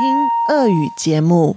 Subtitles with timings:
[0.00, 1.56] 听俄语节目。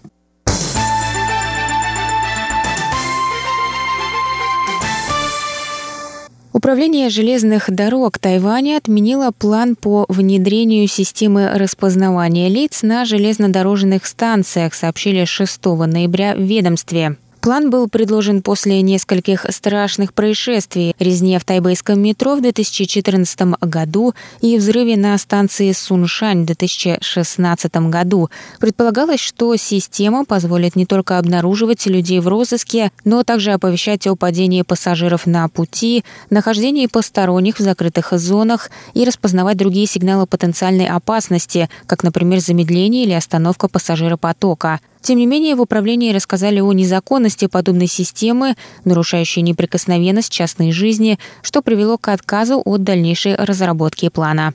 [6.59, 15.25] Управление железных дорог Тайваня отменило план по внедрению системы распознавания лиц на железнодорожных станциях, сообщили
[15.25, 17.17] 6 ноября в ведомстве.
[17.41, 24.59] План был предложен после нескольких страшных происшествий, резни в тайбэйском метро в 2014 году и
[24.59, 28.29] взрыве на станции Суншань в 2016 году.
[28.59, 34.63] Предполагалось, что система позволит не только обнаруживать людей в розыске, но также оповещать о падении
[34.63, 42.03] пассажиров на пути, нахождении посторонних в закрытых зонах и распознавать другие сигналы потенциальной опасности, как,
[42.03, 44.81] например, замедление или остановка пассажиропотока.
[45.09, 51.63] Тем не менее, в управлении рассказали о незаконности подобной системы, нарушающей неприкосновенность частной жизни, что
[51.63, 54.53] привело к отказу от дальнейшей разработки плана.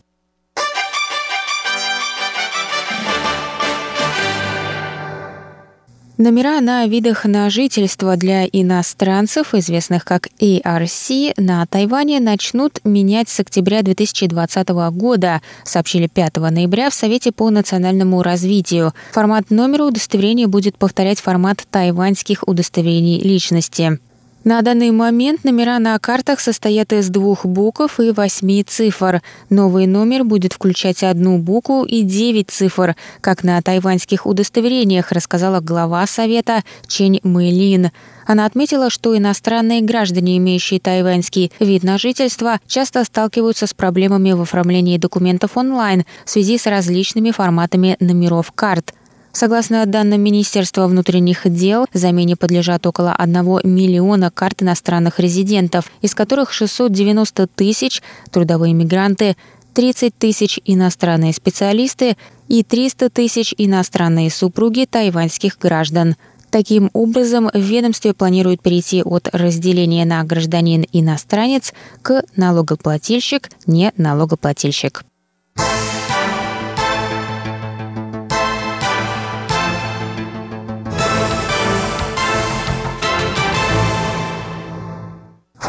[6.18, 13.40] Номера на видах на жительство для иностранцев, известных как ARC, на Тайване начнут менять с
[13.40, 18.94] октября 2020 года, сообщили 5 ноября в Совете по национальному развитию.
[19.12, 23.98] Формат номера удостоверения будет повторять формат тайваньских удостоверений личности.
[24.44, 29.22] На данный момент номера на картах состоят из двух букв и восьми цифр.
[29.50, 36.06] Новый номер будет включать одну букву и девять цифр, как на тайваньских удостоверениях, рассказала глава
[36.08, 37.92] Совета Чень Мэйлин.
[38.26, 44.42] Она отметила, что иностранные граждане, имеющие тайваньский вид на жительство, часто сталкиваются с проблемами в
[44.42, 48.94] оформлении документов онлайн в связи с различными форматами номеров карт–
[49.36, 56.54] Согласно данным Министерства внутренних дел, замене подлежат около 1 миллиона карт иностранных резидентов, из которых
[56.54, 59.36] 690 тысяч– трудовые мигранты,
[59.74, 62.16] 30 тысяч иностранные специалисты
[62.48, 66.16] и 300 тысяч иностранные супруги тайваньских граждан.
[66.52, 71.74] Таким образом, в ведомстве планируют перейти от разделения на гражданин-иностранец
[72.04, 75.04] к налогоплательщик-не налогоплательщик.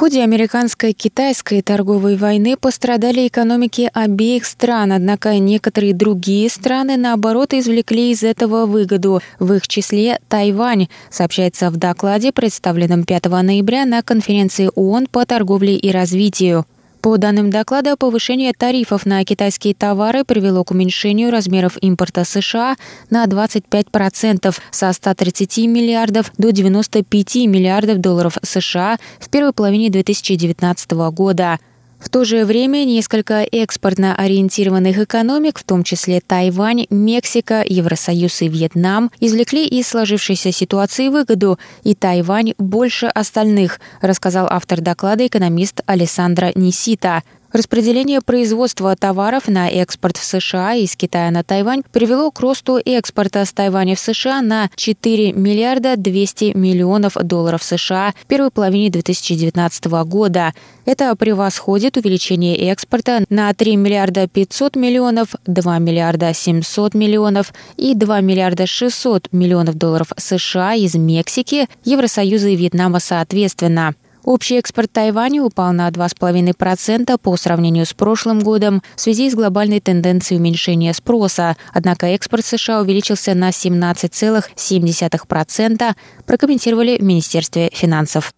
[0.04, 8.22] Ходе американско-китайской торговой войны пострадали экономики обеих стран, однако некоторые другие страны, наоборот, извлекли из
[8.22, 15.06] этого выгоду, в их числе Тайвань, сообщается в докладе, представленном 5 ноября на конференции ООН
[15.10, 16.66] по торговле и развитию.
[17.04, 22.76] По данным доклада, повышение тарифов на китайские товары привело к уменьшению размеров импорта США
[23.10, 31.59] на 25% со 130 миллиардов до 95 миллиардов долларов США в первой половине 2019 года.
[32.04, 38.48] В то же время несколько экспортно ориентированных экономик, в том числе Тайвань, Мексика, Евросоюз и
[38.48, 46.53] Вьетнам, извлекли из сложившейся ситуации выгоду, и Тайвань больше остальных, рассказал автор доклада экономист Александра
[46.54, 47.22] Нисита.
[47.54, 53.45] Распределение производства товаров на экспорт в США из Китая на Тайвань привело к росту экспорта
[53.45, 59.84] с Тайваня в США на 4 миллиарда 200 миллионов долларов США в первой половине 2019
[60.04, 60.53] года.
[60.84, 68.21] Это превосходит увеличение экспорта на 3 миллиарда 500 миллионов, 2 миллиарда 700 миллионов и 2
[68.21, 73.95] миллиарда 600 миллионов долларов США из Мексики, Евросоюза и Вьетнама соответственно.
[74.24, 79.80] Общий экспорт Тайваня упал на 2,5% по сравнению с прошлым годом в связи с глобальной
[79.80, 81.59] тенденцией уменьшения спроса.
[81.74, 85.94] Однако экспорт США увеличился на 17,7%,
[86.26, 88.32] прокомментировали в Министерстве финансов.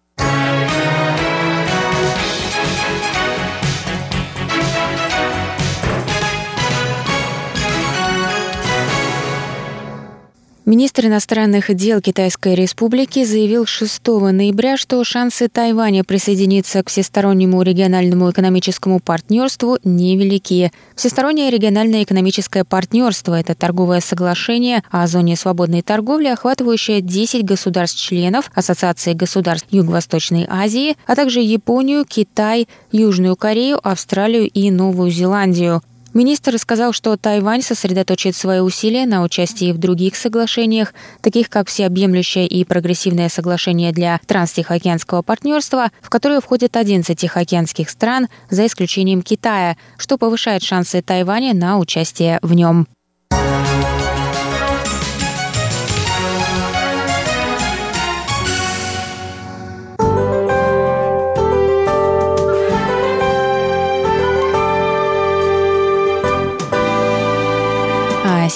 [10.67, 18.29] Министр иностранных дел Китайской Республики заявил 6 ноября, что шансы Тайваня присоединиться к всестороннему региональному
[18.29, 20.73] экономическому партнерству невелики.
[20.97, 29.13] Всестороннее региональное экономическое партнерство– это торговое соглашение о зоне свободной торговли, охватывающее 10 государств-членов Ассоциации
[29.13, 35.81] государств Юго-Восточной Азии, а также Японию, Китай, Южную Корею, Австралию и Новую Зеландию.
[36.17, 42.47] Министр сказал, что Тайвань сосредоточит свои усилия на участии в других соглашениях, таких как всеобъемлющее
[42.47, 49.77] и прогрессивное соглашение для транстихоокеанского партнерства, в которое входят 11 тихоокеанских стран, за исключением Китая,
[49.99, 52.87] что повышает шансы Тайваня на участие в нем.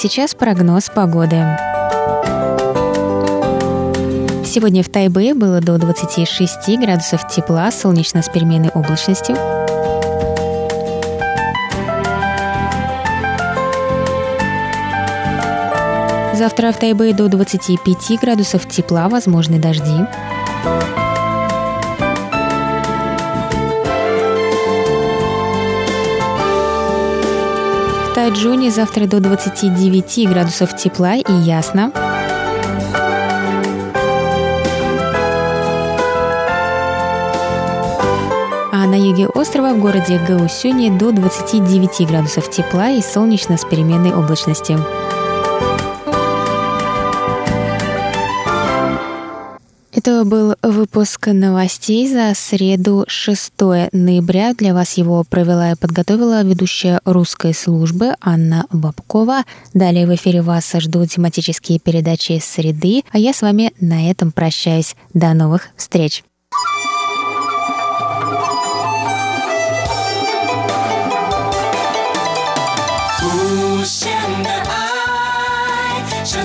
[0.01, 1.45] Сейчас прогноз погоды.
[4.43, 9.35] Сегодня в Тайбе было до 26 градусов тепла, солнечно с переменной облачностью.
[16.33, 20.07] Завтра в Тайбе до 25 градусов тепла, возможны дожди.
[28.21, 31.91] Тайджуне завтра до 29 градусов тепла и ясно.
[38.71, 44.13] А на юге острова в городе Гаусюни до 29 градусов тепла и солнечно с переменной
[44.13, 44.85] облачностью.
[50.00, 53.52] Это был выпуск новостей за среду 6
[53.92, 54.52] ноября.
[54.52, 59.44] Для вас его провела и подготовила ведущая русской службы Анна Бабкова.
[59.72, 64.96] Далее в эфире вас ждут тематические передачи среды, а я с вами на этом прощаюсь.
[65.14, 66.24] До новых встреч!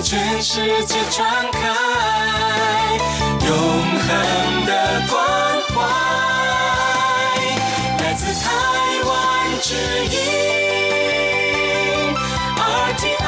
[0.04, 2.35] 全世界传开。
[4.09, 4.73] 永恒的
[5.09, 5.15] 关
[5.75, 5.75] 怀，
[7.99, 8.45] 来自台
[9.05, 9.11] 湾
[9.61, 9.75] 之
[10.05, 10.17] 音
[12.57, 13.27] RTI。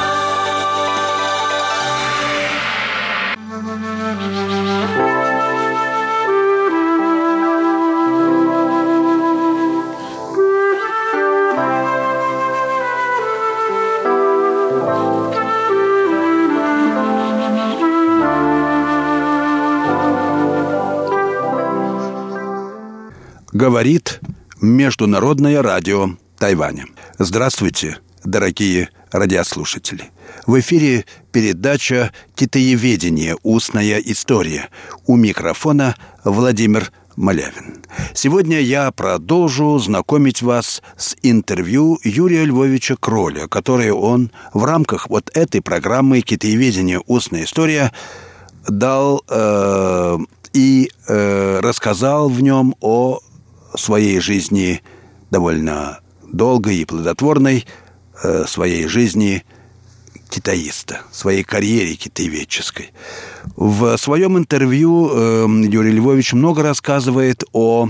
[23.51, 24.21] Говорит
[24.61, 26.85] Международное радио Тайваня.
[27.17, 30.11] Здравствуйте, дорогие радиослушатели.
[30.45, 33.35] В эфире передача «Китаеведение.
[33.41, 34.69] Устная история».
[35.07, 37.83] У микрофона Владимир Малявин.
[38.13, 45.31] Сегодня я продолжу знакомить вас с интервью Юрия Львовича Кроля, которое он в рамках вот
[45.33, 47.01] этой программы «Китаеведение.
[47.07, 47.93] Устная история»
[48.67, 50.17] дал э,
[50.53, 53.19] и э, рассказал в нем о
[53.75, 54.81] своей жизни
[55.31, 55.99] довольно
[56.31, 57.65] долгой и плодотворной,
[58.23, 59.43] э, своей жизни
[60.29, 62.91] китаиста, своей карьере китаеведческой.
[63.55, 67.89] В своем интервью э, Юрий Львович много рассказывает о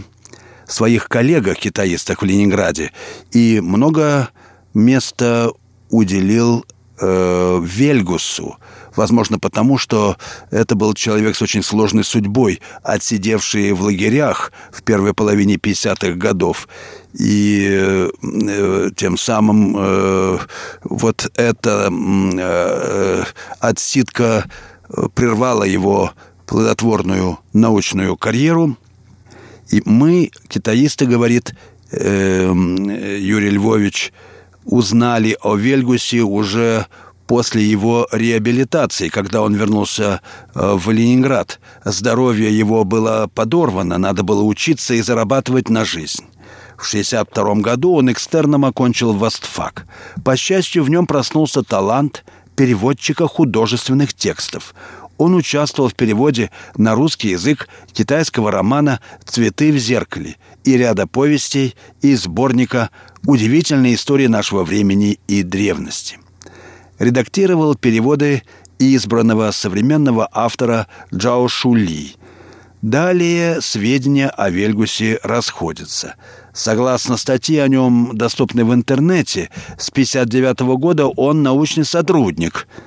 [0.66, 2.92] своих коллегах-китаистах в Ленинграде
[3.32, 4.30] и много
[4.74, 5.52] места
[5.90, 6.66] уделил
[7.02, 8.58] э, Вельгусу,
[8.96, 10.18] Возможно, потому что
[10.52, 16.68] это был человек с очень сложной судьбой, отсидевший в лагерях в первой половине 50-х годов.
[17.14, 20.38] И э, тем самым э,
[20.84, 23.24] вот эта э,
[23.60, 24.46] отсидка
[25.14, 26.12] прервала его
[26.46, 28.76] плодотворную научную карьеру.
[29.70, 31.54] И мы, китаисты, говорит,
[31.92, 32.52] э,
[33.20, 34.12] Юрий Львович
[34.66, 36.88] узнали о Вельгусе уже
[37.30, 40.20] после его реабилитации, когда он вернулся
[40.56, 41.60] э, в Ленинград.
[41.86, 46.26] Здоровье его было подорвано, надо было учиться и зарабатывать на жизнь.
[46.76, 49.86] В 1962 году он экстерном окончил Востфак.
[50.26, 54.74] По счастью, в нем проснулся талант переводчика художественных текстов.
[55.20, 61.76] Он участвовал в переводе на русский язык китайского романа «Цветы в зеркале» и ряда повестей
[62.02, 62.90] из сборника
[63.28, 66.18] «Удивительные истории нашего времени и древности».
[67.00, 68.44] Редактировал переводы
[68.78, 72.16] избранного современного автора Джао Шули.
[72.82, 76.16] Далее сведения о Вельгусе расходятся.
[76.54, 82.68] Согласно статье о нем, доступной в интернете, с 1959 года он научный сотрудник–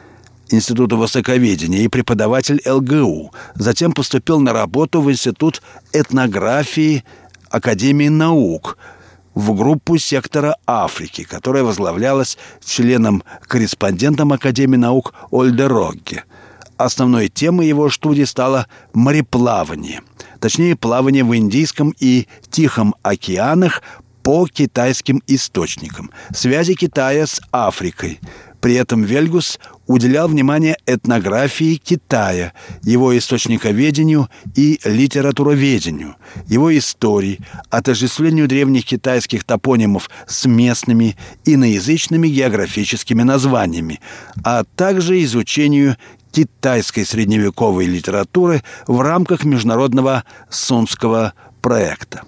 [0.52, 3.33] Института Высоковедения и преподаватель ЛГУ.
[3.54, 7.04] Затем поступил на работу в Институт этнографии
[7.50, 8.78] Академии наук
[9.34, 16.24] в группу сектора Африки, которая возглавлялась членом-корреспондентом Академии наук Ольде Рогге.
[16.76, 20.00] Основной темой его студии стало мореплавание,
[20.40, 23.82] точнее плавание в Индийском и Тихом океанах
[24.22, 28.20] по китайским источникам, связи Китая с Африкой–
[28.62, 29.58] при этом Вельгус
[29.92, 40.46] уделял внимание этнографии Китая, его источниковедению и литературоведению, его истории, отождествлению древних китайских топонимов с
[40.46, 44.00] местными иноязычными географическими названиями,
[44.42, 45.96] а также изучению
[46.30, 52.22] китайской средневековой литературы в рамках международного Сунского проекта.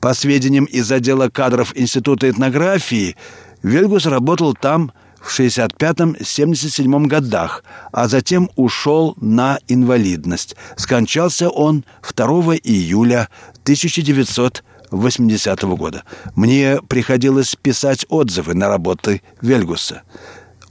[0.00, 3.16] По сведениям из отдела кадров Института этнографии,
[3.62, 7.62] Вельгус работал там в 65-77 годах,
[7.92, 10.56] а затем ушел на инвалидность.
[10.76, 13.28] Скончался он 2 июля
[13.62, 16.02] 1980 года.
[16.34, 20.02] Мне приходилось писать отзывы на работы Вельгуса.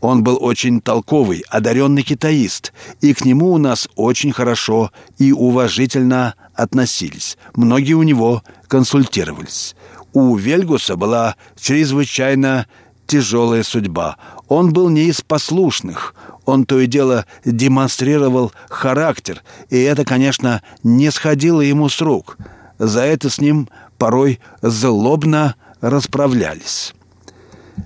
[0.02, 6.36] Он был очень толковый, одаренный китаист, и к нему у нас очень хорошо и уважительно
[6.54, 7.38] относились.
[7.56, 9.76] Многие у него консультировались.
[10.14, 12.68] У Вельгуса была чрезвычайно
[13.10, 14.18] тяжелая судьба.
[14.48, 16.14] Он был не из послушных.
[16.46, 22.38] Он то и дело демонстрировал характер, и это, конечно, не сходило ему с рук.
[22.78, 26.94] За это с ним порой злобно расправлялись.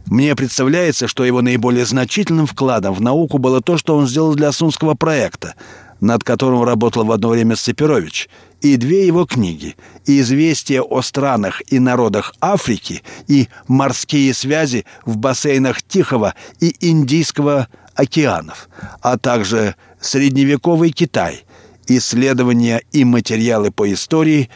[0.05, 4.51] Мне представляется, что его наиболее значительным вкладом в науку было то, что он сделал для
[4.51, 5.55] Сунского проекта,
[5.99, 8.29] над которым работал в одно время Сцеперович,
[8.63, 15.83] и две его книги «Известия о странах и народах Африки» и «Морские связи в бассейнах
[15.83, 18.69] Тихого и Индийского океанов»,
[19.01, 21.43] а также «Средневековый Китай»,
[21.87, 24.49] исследования и материалы по истории,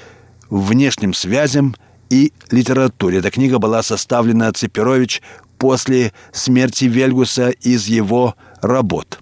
[0.50, 1.76] внешним связям
[2.10, 3.20] и литературе.
[3.20, 5.22] Эта книга была составлена Цепирович
[5.58, 9.20] после смерти Вельгуса из его работ.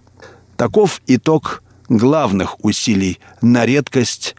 [0.57, 4.35] Таков итог главных усилий на редкость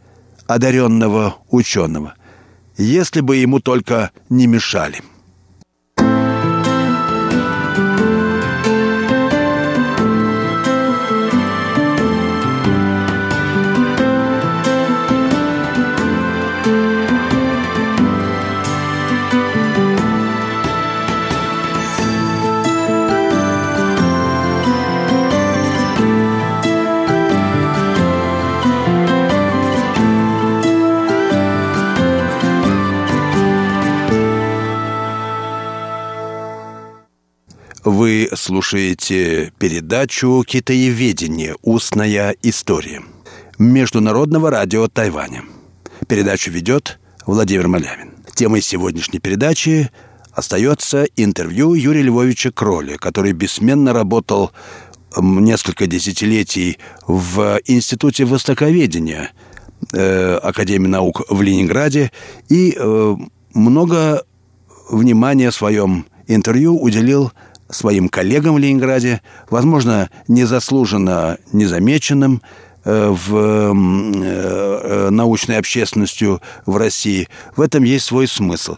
[0.46, 2.14] одаренного ученого,
[2.76, 5.02] если бы ему только не мешали.
[38.46, 41.56] Слушаете передачу «Китаеведение.
[41.62, 43.02] Устная история»
[43.58, 45.42] Международного радио Тайваня.
[46.06, 48.12] Передачу ведет Владимир Малявин.
[48.36, 49.90] Темой сегодняшней передачи
[50.30, 54.52] остается интервью Юрия Львовича Кроля, который бессменно работал
[55.16, 59.32] несколько десятилетий в Институте Востоковедения
[59.92, 62.12] э, Академии наук в Ленинграде
[62.48, 63.16] и э,
[63.54, 64.22] много
[64.88, 67.32] внимания в своем интервью уделил
[67.68, 69.20] своим коллегам в Ленинграде,
[69.50, 72.42] возможно, незаслуженно незамеченным
[72.84, 77.28] э, в э, научной общественностью в России.
[77.56, 78.76] В этом есть свой смысл.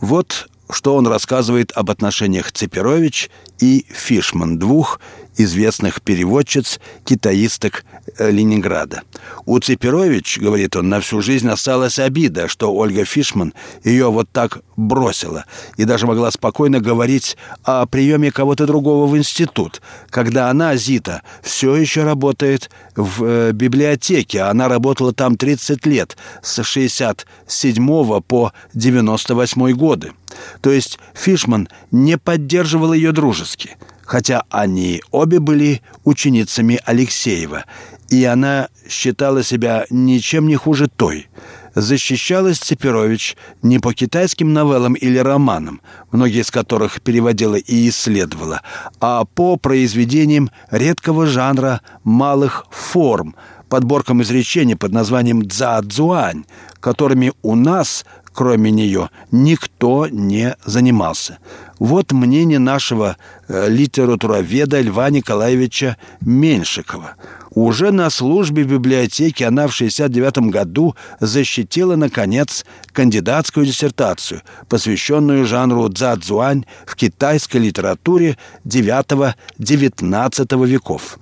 [0.00, 5.00] Вот что он рассказывает об отношениях Цепирович и Фишман, двух
[5.36, 7.84] известных переводчиц, китаисток
[8.18, 9.02] Ленинграда.
[9.44, 14.60] У Цепирович, говорит он, на всю жизнь осталась обида, что Ольга Фишман ее вот так
[14.76, 15.44] бросила
[15.76, 21.76] и даже могла спокойно говорить о приеме кого-то другого в институт, когда она, Зита, все
[21.76, 24.42] еще работает в э, библиотеке.
[24.42, 30.12] Она работала там 30 лет, с 67 по 98 годы.
[30.60, 37.64] То есть Фишман не поддерживал ее дружески– хотя они обе были ученицами Алексеева,
[38.10, 41.28] и она считала себя ничем не хуже той.
[41.74, 48.62] Защищалась Цепирович не по китайским новеллам или романам, многие из которых переводила и исследовала,
[48.98, 53.36] а по произведениям редкого жанра малых форм,
[53.68, 56.44] подборкам изречений под названием «дза-дзуань»,
[56.80, 61.38] которыми у нас кроме нее, никто не занимался.
[61.78, 63.16] Вот мнение нашего
[63.48, 67.16] э, литературоведа Льва Николаевича Меньшикова.
[67.56, 75.88] Уже на службе в библиотеке она в 69 году защитила, наконец, кандидатскую диссертацию, посвященную жанру
[75.88, 81.18] дзадзуань в китайской литературе IX-XIX веков.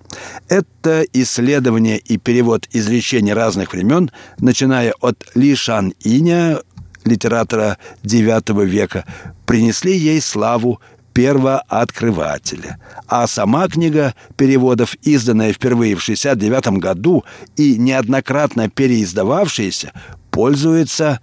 [0.49, 6.59] Это исследование и перевод изречений разных времен, начиная от Ли Шан Иня
[7.05, 9.05] литератора IX века,
[9.47, 10.81] принесли ей славу
[11.15, 12.79] первооткрывателя.
[13.07, 17.25] А сама книга переводов, изданная впервые в 69 году
[17.57, 19.93] и неоднократно переиздававшаяся,
[20.31, 21.21] пользуется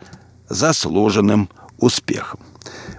[0.49, 2.39] заслуженным успехом.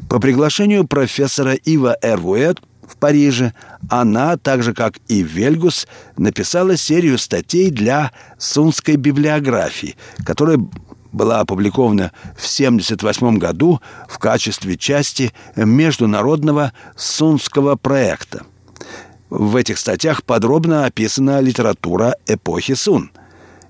[0.09, 3.55] По приглашению профессора Ива Эрвуэт в Париже
[3.89, 5.87] она, так же как и Вельгус,
[6.19, 9.97] написала серию статей для Сунской библиографии,
[10.27, 10.59] которая
[11.13, 18.45] была опубликована в 1978 году в качестве части международного Сунского проекта.
[19.31, 23.11] В этих статьях подробно описана литература эпохи Сун–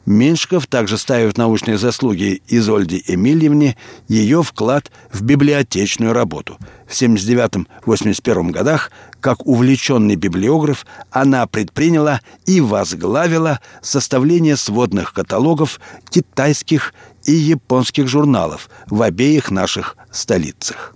[0.05, 3.77] Меньшиков также ставит научные заслуги Изольде Эмильевне
[4.09, 6.59] ее вклад в библиотечную работу.
[6.89, 15.81] В 79-81 годах, как увлеченный библиограф, она предприняла и возглавила составление сводных каталогов
[16.11, 20.95] китайских и японских журналов в обеих наших столицах.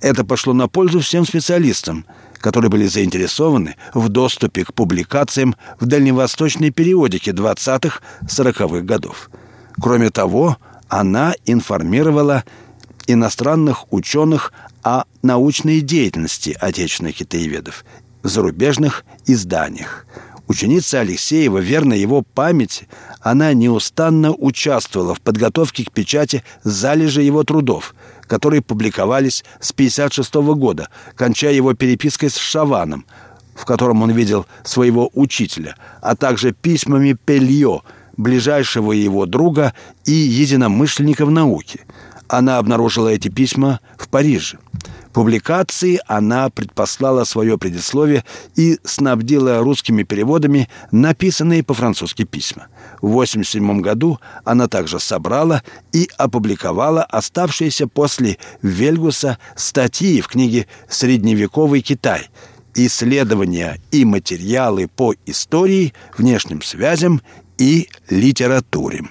[0.00, 2.04] Это пошло на пользу всем специалистам–
[2.40, 9.30] которые были заинтересованы в доступе к публикациям в дальневосточной периодике 20-40-х годов.
[9.80, 10.56] Кроме того,
[10.88, 12.44] она информировала
[13.06, 17.84] иностранных ученых о научной деятельности отечественных китаеведов
[18.22, 20.06] в зарубежных изданиях.
[20.48, 22.88] Ученица Алексеева, верно его памяти,
[23.20, 27.94] она неустанно участвовала в подготовке к печати залежи его трудов–
[28.28, 33.06] которые публиковались с 1956 года, кончая его перепиской с Шаваном,
[33.56, 37.82] в котором он видел своего учителя, а также письмами Пельо,
[38.16, 41.80] ближайшего его друга и единомышленника в науке.
[42.28, 44.58] Она обнаружила эти письма в Париже
[45.12, 48.24] публикации она предпослала свое предисловие
[48.56, 52.68] и снабдила русскими переводами написанные по-французски письма.
[53.00, 61.80] В 1987 году она также собрала и опубликовала оставшиеся после Вельгуса статьи в книге «Средневековый
[61.80, 62.28] Китай»,
[62.74, 67.20] исследования и материалы по истории, внешним связям
[67.58, 69.04] и литературе.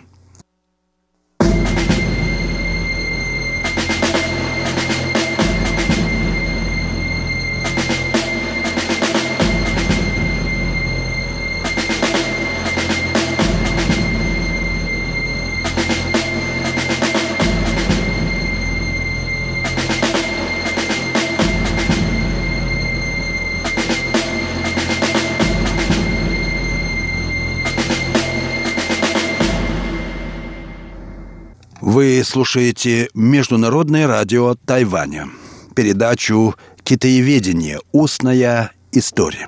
[31.89, 35.29] Вы слушаете Международное радио Тайваня,
[35.73, 37.79] передачу «Китаеведение.
[37.93, 39.47] Устная история».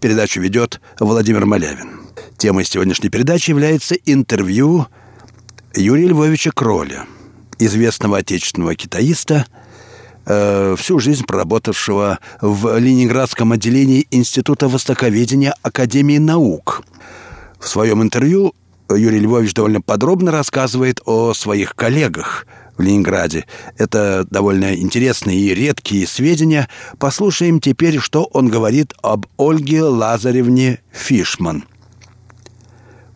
[0.00, 2.02] Передачу ведет Владимир Малявин.
[2.36, 4.86] Темой сегодняшней передачи является интервью
[5.74, 7.04] Юрия Львовича Кроля,
[7.58, 9.44] известного отечественного китаиста,
[10.26, 16.84] э, всю жизнь проработавшего в Ленинградском отделении Института Востоковедения Академии наук.
[17.58, 18.54] В своем интервью
[18.90, 23.46] Юрий Львович довольно подробно рассказывает о своих коллегах в Ленинграде.
[23.78, 26.68] Это довольно интересные и редкие сведения.
[26.98, 31.64] Послушаем теперь, что он говорит об Ольге Лазаревне Фишман.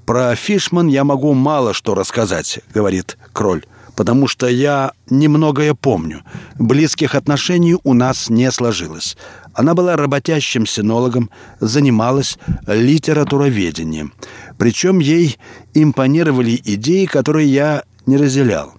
[0.07, 3.65] «Про Фишман я могу мало что рассказать»,— говорит Кроль.
[3.99, 6.23] потому что я немногое помню.
[6.57, 9.17] Близких отношений у нас не сложилось.
[9.55, 14.13] Она была работящим синологом, занималась литературоведением.
[14.59, 15.39] Причем ей
[15.73, 18.75] импонировали идеи, которые я не разделял.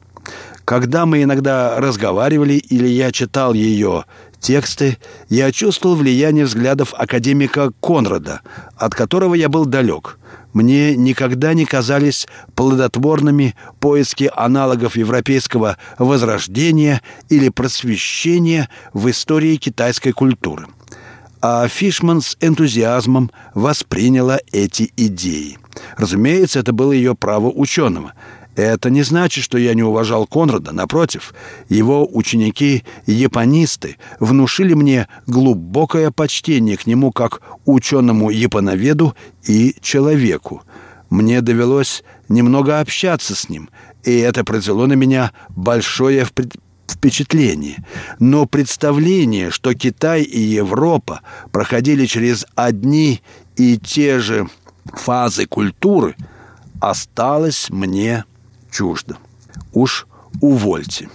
[0.65, 4.05] Когда мы иногда разговаривали или я читал ее
[4.39, 8.41] тексты, я чувствовал влияние взглядов академика Конрада,
[8.77, 10.19] от которого я был далек.
[10.53, 20.67] Мне никогда не казались плодотворными поиски аналогов европейского возрождения или просвещения в истории китайской культуры.
[21.41, 25.57] А Фишман с энтузиазмом восприняла эти идеи.
[25.97, 28.13] Разумеется, это было ее право ученого–
[28.59, 30.71] это не значит, что я не уважал Конрада.
[30.73, 31.33] Напротив,
[31.69, 39.15] его ученики-японисты внушили мне глубокое почтение к нему как ученому-японоведу
[39.45, 40.63] и человеку.
[41.09, 43.69] Мне довелось немного общаться с ним,
[44.03, 46.27] и это произвело на меня большое
[46.87, 47.83] впечатление.
[48.19, 53.21] Но представление, что Китай и Европа проходили через одни
[53.55, 54.49] и те же
[54.85, 56.15] фазы культуры,
[56.79, 58.25] осталось мне
[58.71, 59.17] чуждо.
[59.73, 60.07] Уж
[60.41, 61.09] увольте.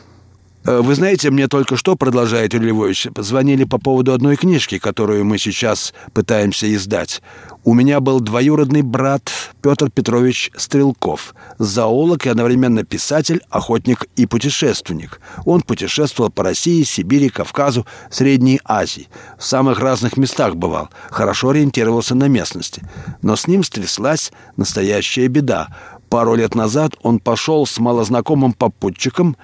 [0.66, 2.74] Э, вы знаете, мне только что, продолжает Юрий
[3.10, 7.22] позвонили по поводу одной книжки, которую мы сейчас пытаемся издать.
[7.64, 9.30] У меня был двоюродный брат
[9.62, 15.20] Петр Петрович Стрелков, зоолог и одновременно писатель, охотник и путешественник.
[15.44, 19.08] Он путешествовал по России, Сибири, Кавказу, Средней Азии.
[19.38, 22.82] В самых разных местах бывал, хорошо ориентировался на местности.
[23.22, 25.68] Но с ним стряслась настоящая беда.
[26.08, 29.36] Пару лет назад он пошел с малознакомым попутчиком,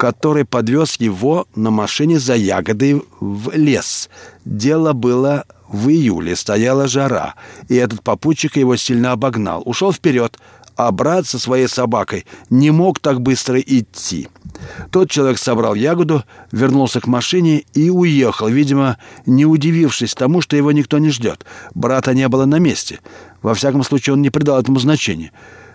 [0.00, 4.08] который подвез его на машине за ягодой в лес.
[4.46, 7.34] Дело было в июле, стояла жара,
[7.68, 9.62] и этот попутчик его сильно обогнал.
[9.66, 10.38] Ушел вперед,
[10.74, 14.28] а брат со своей собакой не мог так быстро идти.
[14.90, 20.72] Тот человек собрал ягоду, вернулся к машине и уехал, видимо, не удивившись тому, что его
[20.72, 21.44] никто не ждет.
[21.74, 23.00] Брата не было на месте.
[23.42, 25.30] Во всяком случае, он не придал этому значения.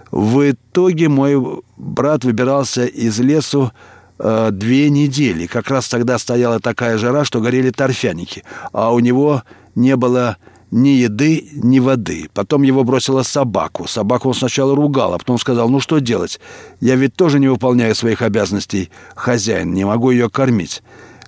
[0.10, 3.72] В итоге мой брат выбирался из лесу
[4.19, 5.45] э, две недели.
[5.47, 9.43] Как раз тогда стояла такая жара, что горели торфяники, а у него
[9.75, 10.38] не было
[10.71, 12.30] ни еды, ни воды.
[12.34, 13.88] Потом его бросила собаку.
[13.88, 16.39] Собаку он сначала ругал, а потом сказал, ну что делать?
[16.82, 20.84] Я ведь тоже не выполняю своих обязанностей хозяин, не могу ее кормить.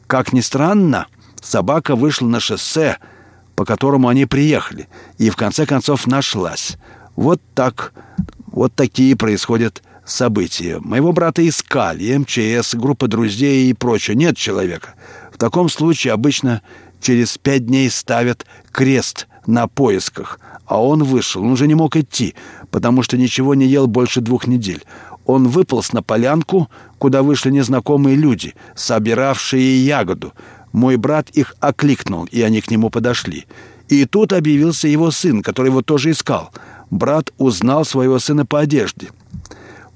[0.08, 1.08] Как ни странно,
[1.42, 2.98] собака вышла на шоссе,
[3.56, 6.78] по которому они приехали, и в конце концов нашлась.
[7.16, 7.94] Вот так
[8.48, 10.80] вот такие происходят события.
[10.80, 14.16] Моего брата искали, МЧС, группа друзей и прочее.
[14.16, 14.96] Нет человека.
[15.32, 16.62] В таком случае обычно
[17.02, 20.40] через пять дней ставят крест на поисках.
[20.66, 21.44] А он вышел.
[21.44, 22.36] Он уже не мог идти,
[22.72, 24.84] потому что ничего не ел больше двух недель.
[25.26, 30.34] Он выполз на полянку, куда вышли незнакомые люди, собиравшие ягоду.
[30.72, 33.46] Мой брат их окликнул, и они к нему подошли.
[33.90, 36.52] И тут объявился его сын, который его тоже искал—
[36.90, 39.10] брат узнал своего сына по одежде.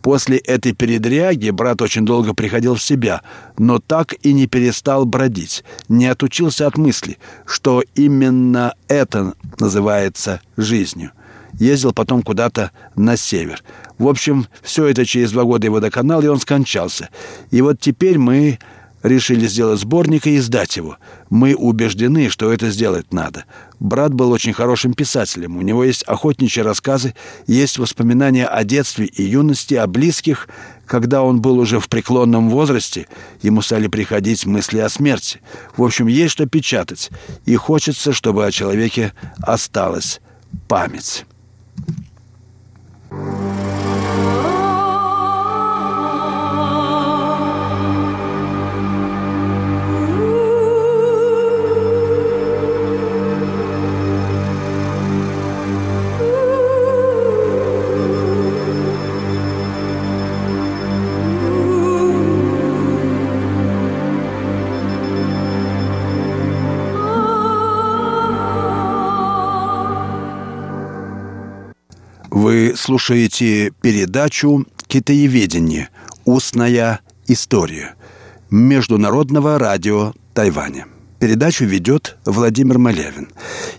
[0.02, 3.22] После этой передряги брат очень долго приходил в себя,
[3.58, 11.12] но так и не перестал бродить, не отучился от мысли, что именно это называется жизнью.
[11.54, 13.62] Ездил потом куда-то на север.
[14.00, 17.10] В общем, все это через два года его доконал, и он скончался.
[17.52, 18.58] И вот теперь мы
[19.04, 20.98] решили сделать сборник и издать его.
[21.30, 23.46] Мы убеждены, что это сделать надо.
[23.80, 25.58] Брат был очень хорошим писателем.
[25.58, 27.16] У него есть охотничьи рассказы,
[27.48, 30.48] есть воспоминания о детстве и юности, о близких.
[30.86, 33.08] Когда он был уже в преклонном возрасте,
[33.42, 35.42] ему стали приходить мысли о смерти.
[35.76, 37.10] В общем, есть что печатать.
[37.46, 40.20] И хочется, чтобы о человеке осталась
[40.68, 41.26] память.
[72.76, 75.90] Слушаете передачу «Китаеведение.
[76.26, 77.96] Устная история»
[78.50, 80.86] Международного радио Тайваня.
[81.20, 83.30] Передачу ведет Владимир Малявин.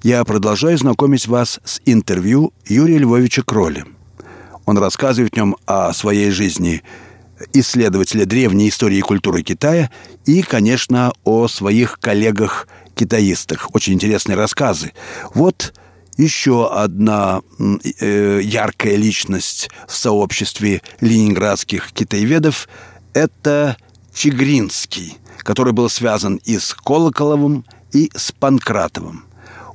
[0.02, 3.84] Я продолжаю знакомить вас с интервью Юрия Львовича Кроли.
[4.64, 6.82] Он рассказывает в нем о своей жизни
[7.52, 9.90] исследователя древней истории и культуры Китая
[10.24, 13.74] и, конечно, о своих коллегах-китаистах.
[13.74, 14.92] Очень интересные рассказы.
[15.34, 15.74] Вот
[16.16, 17.42] еще одна
[18.00, 22.68] э, яркая личность в сообществе ленинградских китаеведов–
[23.14, 23.76] Это
[24.14, 29.26] Чигринский, который был связан и с Колоколовым, и с Панкратовым.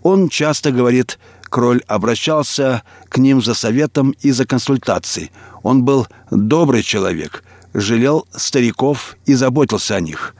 [0.01, 1.19] Он часто говорит,
[1.49, 5.31] Кроль обращался к ним за советом и за консультацией.
[5.63, 10.35] Он был добрый человек, жалел стариков и заботился о них.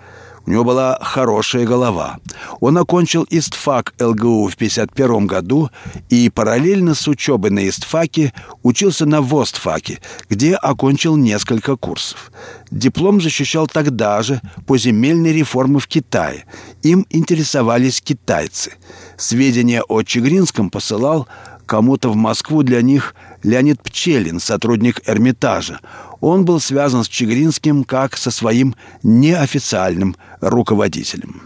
[0.48, 2.20] У него была хорошая голова.
[2.62, 5.70] Он окончил ИСТФАК ЛГУ в 1951 году
[6.10, 8.34] и параллельно с учебой на ИСТФАКе
[8.64, 12.32] учился на ВОСТФАКе, где окончил несколько курсов.
[12.72, 16.46] Диплом защищал тогда же по земельной реформе в Китае.
[16.82, 18.76] Им интересовались китайцы.
[19.18, 21.28] Сведения о Чигринском посылал
[21.68, 25.80] кому-то в Москву для них Леонид Пчелин, сотрудник Эрмитажа.
[26.20, 31.44] Он был связан с Чигринским как со своим неофициальным руководителем.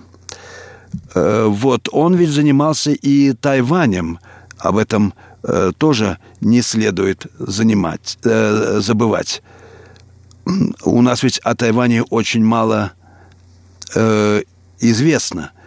[1.14, 4.20] Э, вот он ведь занимался и Тайванем.
[4.58, 9.42] Об этом э, тоже не следует занимать, э, забывать.
[10.86, 12.94] У нас ведь о Тайване очень мало
[14.80, 15.52] известно–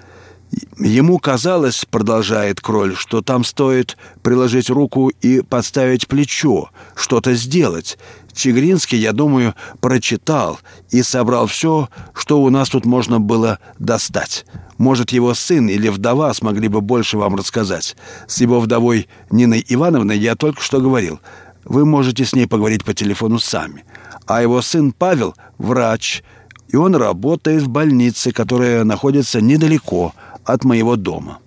[0.79, 7.99] Ему казалось, продолжает Кроль, что там стоит приложить руку и подставить плечо, что-то сделать.
[8.33, 10.59] Чигринский, я думаю, прочитал
[10.90, 14.45] и собрал все, что у нас тут можно было достать.
[14.77, 17.97] Может, его сын или вдова смогли бы больше вам рассказать.
[18.27, 21.21] С его вдовой Ниной Ивановной я только что говорил.
[21.64, 23.85] Вы можете с ней поговорить по телефону сами.
[24.27, 26.25] А его сын Павел– врач,
[26.69, 30.12] и он работает в больнице, которая находится недалеко–
[30.45, 31.39] от моего дома.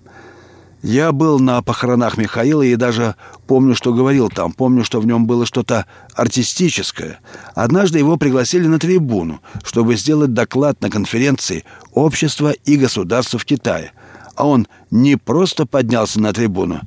[0.82, 3.16] Я был на похоронах Михаила и даже
[3.48, 4.52] помню, что говорил там.
[4.52, 7.18] Помню, что в нем было что-то артистическое.
[7.54, 13.92] Однажды его пригласили на трибуну, чтобы сделать доклад на конференции «Общество и государство в Китае».
[14.36, 16.80] А он не просто поднялся на трибуну,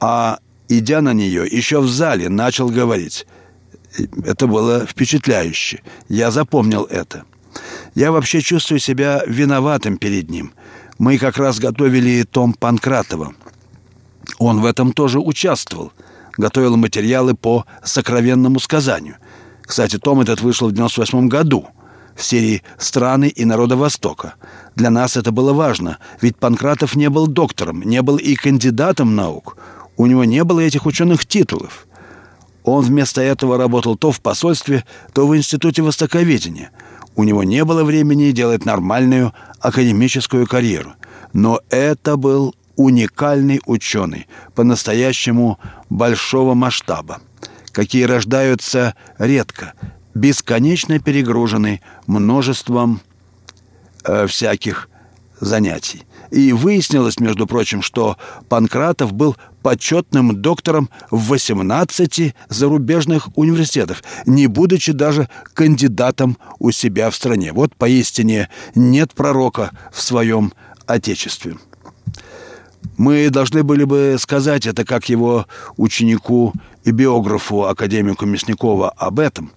[0.00, 3.26] а, идя на нее, еще в зале начал говорить.
[4.24, 5.82] Это было впечатляюще.
[6.08, 7.24] Я запомнил это.
[7.94, 10.54] Я вообще чувствую себя виноватым перед ним–
[11.04, 13.34] мы как раз готовили том Панкратова.
[14.38, 15.92] Он в этом тоже участвовал.
[16.38, 19.16] Готовил материалы по сокровенному сказанию.
[19.60, 21.66] Кстати, том этот вышел в 98 году
[22.16, 24.36] в серии «Страны и народа Востока».
[24.76, 29.58] Для нас это было важно, ведь Панкратов не был доктором, не был и кандидатом наук.
[29.98, 31.86] У него не было этих ученых титулов.
[32.62, 36.70] Он вместо этого работал то в посольстве, то в Институте Востоковедения–
[37.16, 39.32] у него не было времени делать нормальную
[39.64, 40.94] академическую карьеру.
[41.32, 47.20] Но это был уникальный ученый, по-настоящему большого масштаба,
[47.72, 49.72] какие рождаются редко,
[50.14, 53.00] бесконечно перегруженный множеством
[54.04, 54.90] э, всяких
[55.40, 56.02] занятий.
[56.30, 64.92] И выяснилось, между прочим, что Панкратов был почетным доктором в 18 зарубежных университетов, не будучи
[64.92, 67.54] даже кандидатом у себя в стране.
[67.54, 70.52] Вот поистине нет пророка в своем
[70.86, 71.56] Отечестве.
[72.98, 75.46] Мы должны были бы сказать это как его
[75.78, 76.52] ученику
[76.84, 79.50] и биографу, академику Мясникова, об этом.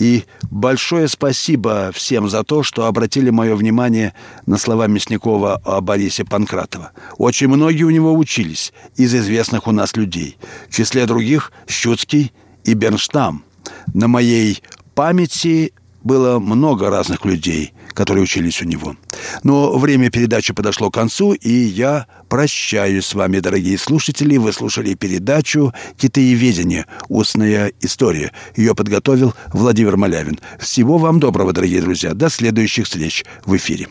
[0.00, 4.14] И большое спасибо всем за то, что обратили мое внимание
[4.46, 6.92] на слова Мясникова о Борисе Панкратова.
[7.18, 10.38] Очень многие у него учились из известных у нас людей.
[10.70, 12.32] В числе других Щуцкий
[12.64, 13.44] и Бернштам.
[13.92, 14.62] На моей
[14.94, 18.96] памяти было много разных людей, которые учились у него.
[19.42, 24.36] Но время передачи подошло к концу, и я прощаюсь с вами, дорогие слушатели.
[24.36, 26.86] Вы слушали передачу «Китаеведение.
[27.08, 28.32] Устная история».
[28.56, 30.38] Ее подготовил Владимир Малявин.
[30.58, 32.14] Всего вам доброго, дорогие друзья.
[32.14, 33.88] До следующих встреч в эфире.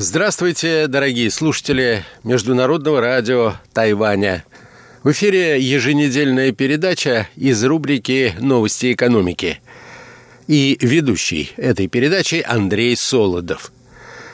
[0.00, 4.44] Здравствуйте, дорогие слушатели Международного радио Тайваня.
[5.02, 9.60] В эфире еженедельная передача из рубрики «Новости экономики».
[10.46, 13.72] И ведущий этой передачи Андрей Солодов.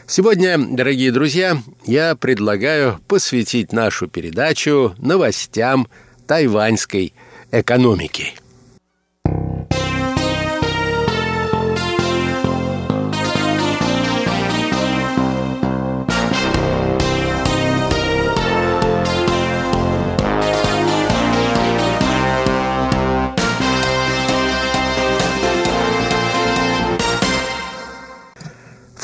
[0.07, 5.89] Сегодня, дорогие друзья, я предлагаю посвятить нашу передачу новостям
[6.27, 7.15] тайваньской
[7.51, 8.35] экономики–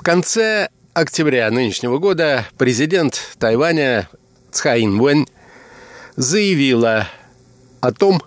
[0.01, 4.09] В конце октября нынешнего года президент Тайваня
[4.51, 5.29] Цхаин Вэнь
[6.17, 7.07] заявила
[7.83, 8.23] о том,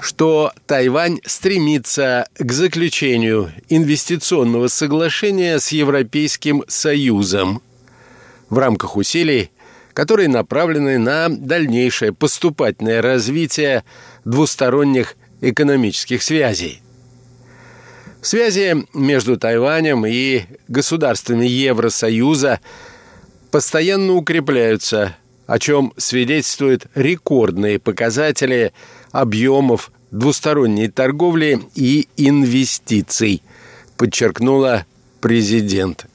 [0.00, 7.60] что Тайвань стремится к заключению инвестиционного соглашения с Европейским Союзом
[8.48, 9.50] в рамках усилий,
[9.92, 13.84] которые направлены на дальнейшее поступательное развитие
[14.24, 16.80] двусторонних экономических связей.
[18.20, 22.60] Связи между Тайванем и государствами Евросоюза
[23.52, 28.72] постоянно укрепляются, о чем свидетельствуют рекордные показатели
[29.12, 33.42] объемов двусторонней торговли и инвестиций,
[33.96, 34.84] подчеркнула
[35.20, 36.06] президент.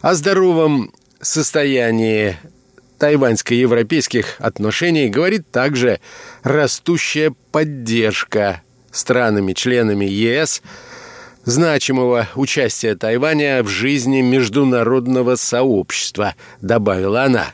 [0.00, 2.36] О здоровом состоянии
[2.98, 6.00] тайваньско-европейских отношений говорит также
[6.42, 10.62] растущая поддержка странами-членами ЕС
[11.48, 17.46] значимого участия Тайваня в жизни международного сообщества, добавила она.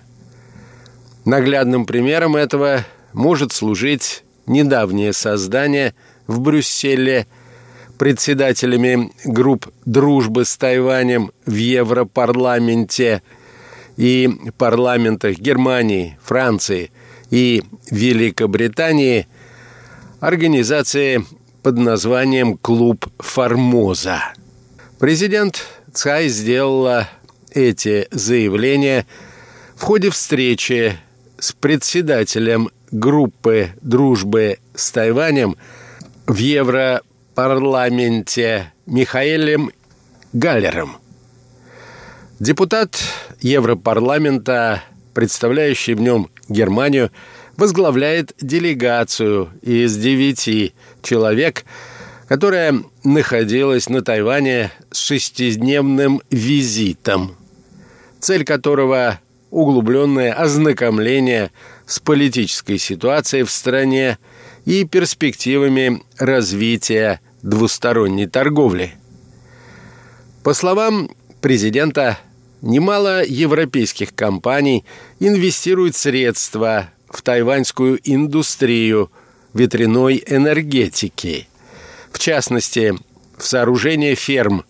[1.25, 5.95] Наглядным примером этого может служить недавнее создание
[6.27, 7.29] в Брюсселе
[7.97, 13.23] председателями групп дружбы с Тайванем в Европарламенте
[13.97, 14.29] и
[14.59, 16.91] парламентах Германии, Франции
[17.31, 19.29] и Великобритании
[20.19, 21.25] организации
[21.65, 24.23] под названием «Клуб Формоза».
[25.01, 27.09] Президент Цай сделала
[27.53, 29.07] эти заявления
[29.75, 30.99] в ходе встречи
[31.39, 35.57] с председателем группы дружбы с Тайванем
[36.27, 39.71] в Европарламенте Михаэлем
[40.35, 40.99] Галлером.
[42.41, 43.01] Депутат
[43.41, 44.83] Европарламента,
[45.15, 47.11] представляющий в нем Германию,
[47.57, 51.65] возглавляет делегацию из девяти человек,
[52.29, 57.37] которая находилась на Тайване с шестидневным визитом,
[58.21, 59.21] цель которого–
[59.55, 61.53] углубленное ознакомление
[61.87, 64.19] с политической ситуацией в стране
[64.65, 68.95] и перспективами развития двусторонней торговли.
[70.43, 71.09] По словам
[71.41, 72.19] президента,
[72.63, 74.85] немало европейских компаний
[75.21, 79.13] инвестируют средства в тайваньскую индустрию
[79.55, 81.49] ветряной энергетики,
[82.13, 82.95] в частности,
[83.39, 84.65] в сооружение ферм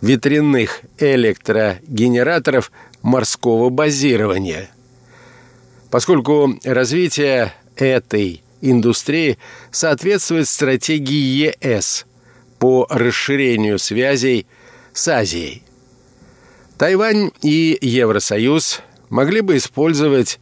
[0.00, 2.72] ветряных электрогенераторов
[3.02, 4.70] морского базирования.
[5.90, 9.38] Поскольку развитие этой индустрии
[9.70, 12.06] соответствует стратегии ЕС
[12.58, 14.46] по расширению связей
[14.92, 15.62] с Азией.
[16.76, 20.40] Тайвань и Евросоюз могли бы использовать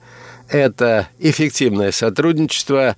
[0.48, 2.96] это эффективное сотрудничество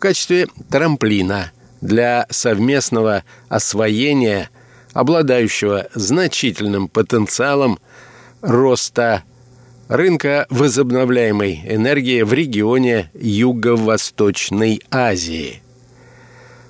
[0.00, 4.50] качестве трамплина для совместного освоения
[4.92, 7.78] обладающего значительным потенциалом
[8.40, 9.22] роста
[9.88, 15.62] рынка возобновляемой энергии в регионе Юго-Восточной Азии.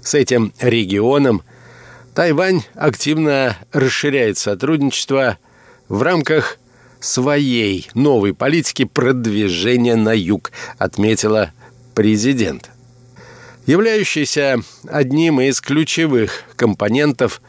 [0.03, 1.43] С этим регионом
[2.15, 5.39] Тайвань активно расширяет сотрудничество
[5.89, 6.59] в рамках
[6.99, 11.53] своей новой политики продвижения на юг, отметила
[11.95, 12.71] президент.
[13.71, 17.41] Являющийся одним из ключевых компонентов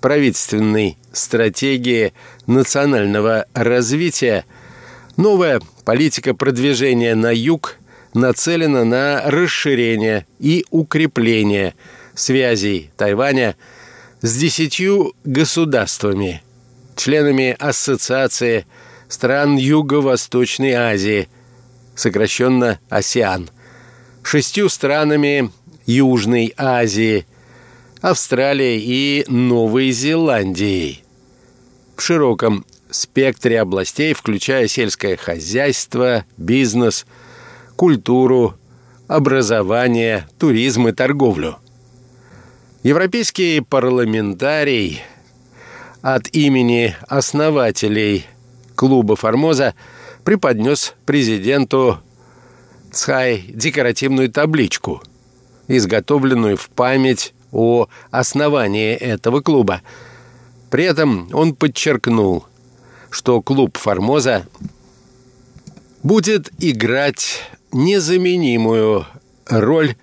[0.00, 2.14] правительственной стратегии
[2.48, 4.44] национального развития,
[5.16, 7.76] новая политика продвижения на юг
[8.12, 11.74] нацелена на расширение и укрепление
[12.12, 13.54] связей Тайваня
[14.20, 16.42] с десятью государствами,
[16.96, 18.66] членами Ассоциации
[19.06, 21.28] стран Юго-Восточной Азии,
[21.94, 23.48] сокращенно АСИАН,
[24.24, 25.52] шестью странами
[25.88, 27.26] Южной Азии,
[28.02, 31.02] Австралией и Новой Зеландией.
[31.96, 37.06] В широком спектре областей, включая сельское хозяйство, бизнес,
[37.74, 38.54] культуру,
[39.06, 41.56] образование, туризм и торговлю.
[42.82, 45.00] Европейский парламентарий
[46.02, 48.26] от имени основателей
[48.74, 49.74] клуба «Формоза»
[50.22, 51.98] преподнес президенту
[52.92, 55.02] Цхай декоративную табличку,
[55.68, 59.82] изготовленную в память о основании этого клуба.
[60.70, 62.44] При этом он подчеркнул,
[63.10, 64.46] что клуб «Формоза»
[66.02, 69.06] будет играть незаменимую
[69.46, 69.94] роль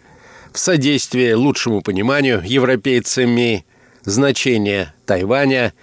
[0.53, 3.65] в содействии лучшему пониманию европейцами
[4.03, 5.73] значения Тайваня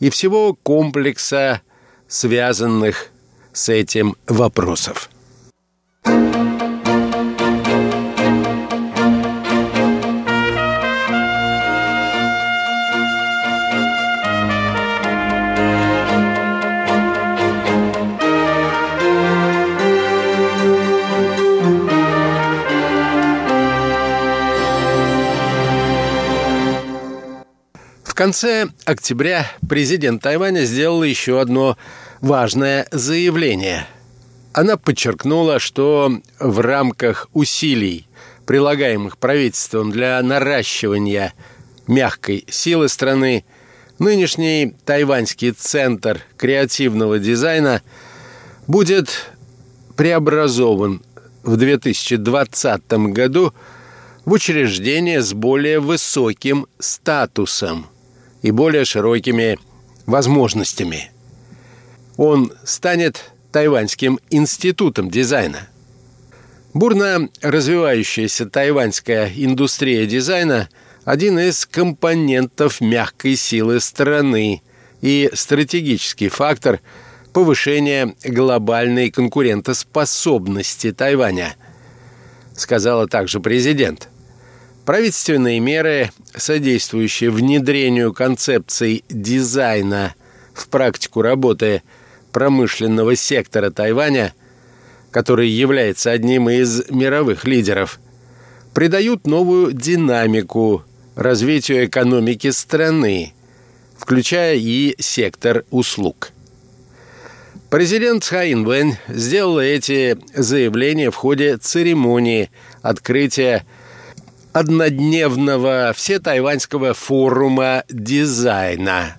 [0.00, 1.60] и всего комплекса
[2.08, 3.08] связанных
[3.52, 5.10] с этим вопросов.
[6.04, 6.71] В
[28.22, 31.76] конце октября президент Тайваня сделала еще одно
[32.20, 33.84] важное заявление.
[34.52, 38.06] Она подчеркнула, что в рамках усилий,
[38.46, 41.34] прилагаемых правительством для наращивания
[41.88, 43.44] мягкой силы страны,
[43.98, 47.82] нынешний тайваньский центр креативного дизайна
[48.68, 49.32] будет
[49.96, 51.02] преобразован
[51.42, 53.52] в 2020 году
[54.24, 57.88] в учреждение с более высоким статусом
[58.42, 59.58] и более широкими
[60.06, 61.10] возможностями.
[62.16, 65.68] Он станет Тайваньским институтом дизайна.
[66.74, 70.68] Бурно развивающаяся тайваньская индустрия дизайна–
[71.04, 74.62] один из компонентов мягкой силы страны
[75.00, 76.80] и стратегический фактор
[77.32, 81.56] повышения глобальной конкурентоспособности Тайваня,
[82.56, 84.08] сказала также президент.
[84.84, 90.14] Правительственные меры, содействующие внедрению концепций дизайна
[90.54, 91.82] в практику работы
[92.32, 94.34] промышленного сектора Тайваня,
[95.12, 98.00] который является одним из мировых лидеров,
[98.74, 100.82] придают новую динамику
[101.14, 103.34] развитию экономики страны,
[103.96, 106.32] включая и сектор услуг.
[107.70, 112.50] Президент Хаин Вэнь сделал эти заявления в ходе церемонии
[112.82, 113.64] открытия
[114.52, 119.16] однодневного всетайваньского форума дизайна,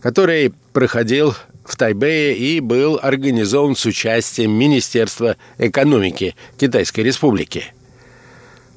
[0.00, 1.34] который проходил
[1.64, 7.64] в Тайбэе и был организован с участием Министерства экономики Китайской Республики.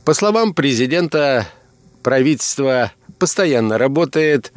[0.03, 1.47] По словам президента,
[2.03, 4.51] правительство постоянно работает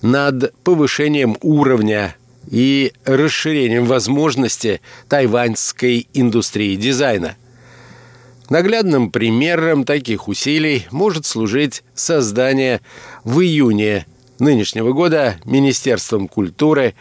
[0.00, 2.14] над повышением уровня
[2.50, 7.36] и расширением возможности тайваньской индустрии дизайна.
[8.50, 12.80] Наглядным примером таких усилий может служить создание
[13.24, 14.06] в июне
[14.38, 16.94] нынешнего года Министерством культуры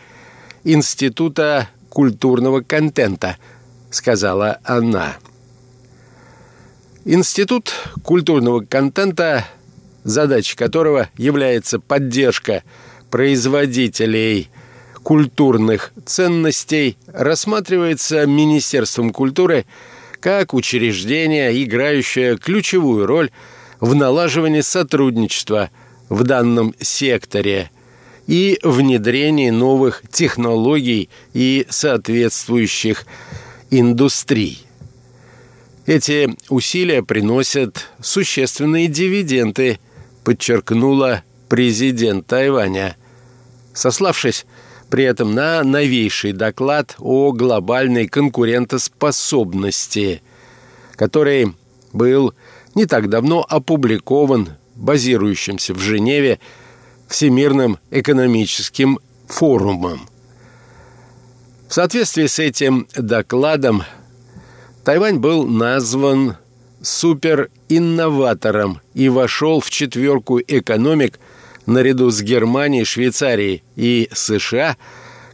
[0.63, 3.37] Института культурного контента,
[3.89, 5.17] сказала она.
[7.03, 7.73] Институт
[8.03, 9.45] культурного контента,
[10.03, 12.63] задача которого является поддержка
[13.09, 14.49] производителей
[15.01, 19.65] культурных ценностей, рассматривается Министерством культуры–
[20.21, 23.31] как учреждение, играющее ключевую роль
[23.81, 25.71] в налаживании сотрудничества
[26.07, 27.71] в данном секторе
[28.27, 33.05] и внедрении новых технологий и соответствующих
[33.71, 34.63] индустрий.
[35.87, 39.79] Эти усилия приносят существенные дивиденды,
[40.23, 42.95] подчеркнула президент Тайваня,
[43.73, 44.45] сославшись
[44.91, 50.21] при этом на новейший доклад о глобальной конкурентоспособности,
[50.97, 51.55] который
[51.93, 52.33] был
[52.75, 56.41] не так давно опубликован базирующимся в Женеве
[57.07, 60.09] Всемирным экономическим форумом.
[61.69, 63.83] В соответствии с этим докладом
[64.83, 66.35] Тайвань был назван
[66.81, 71.17] суперинноватором и вошел в четверку экономик–
[71.65, 74.77] наряду с Германией, Швейцарией и США,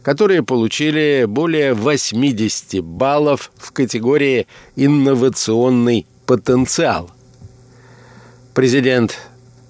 [0.02, 7.10] которые получили более 80 баллов в категории «Инновационный потенциал».
[8.54, 9.16] Президент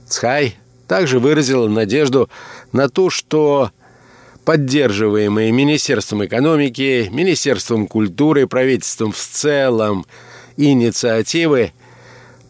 [0.06, 0.56] Цхай
[0.86, 2.30] также выразил надежду
[2.72, 3.70] на то, что
[4.44, 10.06] поддерживаемые Министерством экономики, Министерством культуры, правительством в целом
[10.56, 11.72] инициативы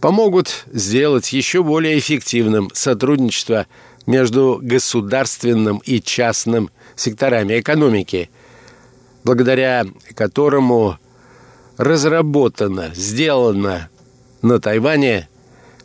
[0.00, 3.66] помогут сделать еще более эффективным сотрудничество
[4.08, 8.30] между государственным и частным секторами экономики,
[9.22, 9.84] благодаря
[10.14, 10.96] которому
[11.76, 13.90] разработано, сделано
[14.40, 15.28] на Тайване,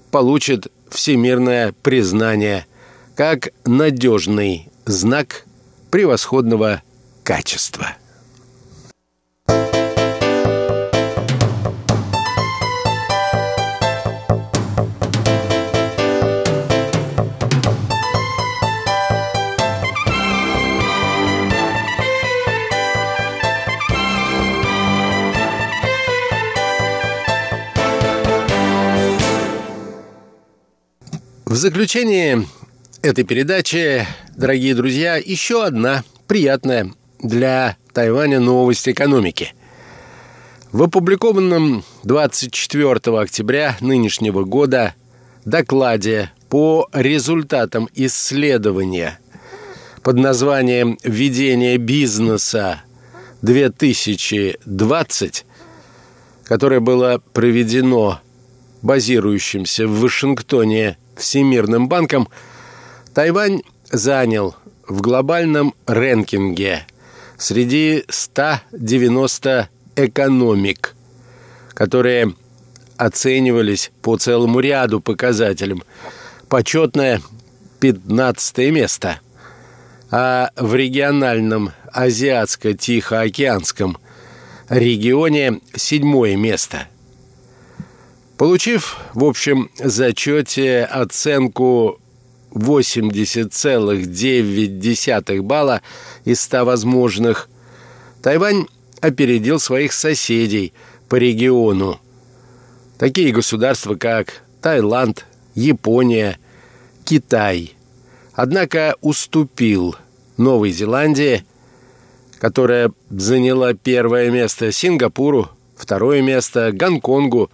[0.10, 2.66] получит всемирное признание
[3.16, 5.46] как надежный знак
[5.92, 6.82] превосходного
[7.26, 7.98] качества.
[31.54, 32.46] В заключение
[33.04, 39.54] этой передачи, дорогие друзья, еще одна приятная для Тайваня новость экономики.
[40.72, 44.96] В опубликованном 24 октября нынешнего года
[45.46, 49.20] докладе по результатам исследования
[50.02, 52.82] под названием «Введение бизнеса
[53.44, 55.44] 2020»,
[56.46, 58.22] которое было проведено
[58.82, 62.28] базирующимся в Вашингтоне Всемирным банком,
[63.14, 63.62] Тайвань
[63.92, 64.56] занял
[64.88, 66.88] в глобальном рэнкинге
[67.38, 70.96] среди 190 экономик,
[71.70, 72.34] которые
[72.98, 75.84] оценивались по целому ряду показателям.
[76.50, 77.22] Почетное
[77.80, 79.20] 15 место.
[80.12, 83.98] А в региональном Азиатско-Тихоокеанском
[84.70, 86.88] регионе седьмое место.
[88.44, 92.02] Получив в общем зачете оценку
[92.52, 95.82] 80,9 балла
[96.26, 97.48] из 100 возможных,
[98.22, 98.68] Тайвань
[99.00, 100.74] опередил своих соседей
[101.08, 102.02] по региону.
[102.98, 105.26] Такие государства, как Таиланд,
[105.56, 106.38] Япония,
[107.06, 107.78] Китай.
[108.34, 109.96] Однако уступил
[110.36, 111.46] Новой Зеландии,
[112.42, 117.50] которая заняла первое место Сингапуру, второе место Гонконгу,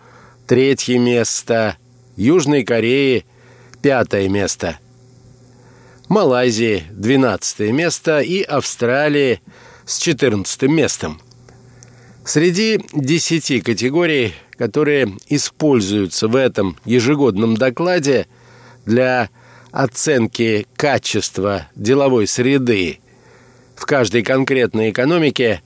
[0.50, 1.78] третье место
[2.18, 3.24] Южной Корее,
[3.84, 4.80] пятое место–
[6.10, 9.41] Малайзии 12 место и Австралии
[9.86, 11.22] с 14 местом.
[12.26, 18.26] Среди 10 категорий, которые используются в этом ежегодном докладе
[18.88, 19.30] для
[19.72, 22.97] оценки качества деловой среды
[23.76, 25.62] в каждой конкретной экономике,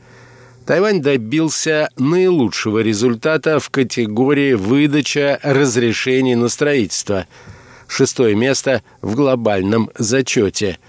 [0.66, 7.28] Тайвань добился наилучшего результата в категории выдача разрешений на строительство–
[7.88, 10.80] шестое место в глобальном зачете.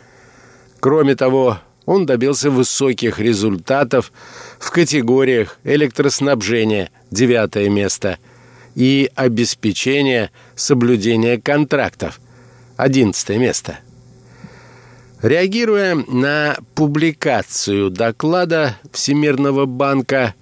[0.78, 4.12] Кроме того, он добился высоких результатов
[4.60, 8.18] в категориях электроснабжения– девятое место
[8.76, 12.20] и обеспечения соблюдения контрактов–
[12.76, 13.80] одиннадцатое место.
[15.24, 20.34] Реагируя на публикацию доклада Всемирного банка,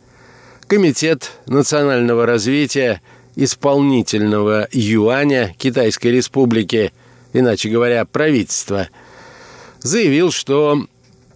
[0.67, 3.01] Комитет национального развития–
[3.37, 6.93] исполнительного юаня Китайской Республики,
[7.33, 8.89] иначе говоря, правительства,
[9.81, 10.87] заявил, что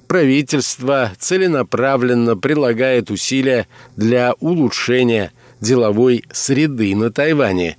[0.08, 5.30] правительство целенаправленно прилагает усилия для улучшения
[5.60, 7.76] деловой среды на Тайване.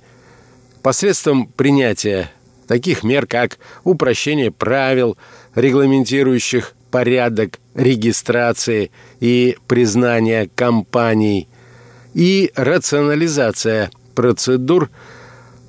[0.82, 2.30] Посредством принятия
[2.68, 5.16] таких мер, как упрощение правил,
[5.56, 11.48] регламентирующих порядок регистрации и признания компаний,
[12.14, 14.90] и рационализация процедур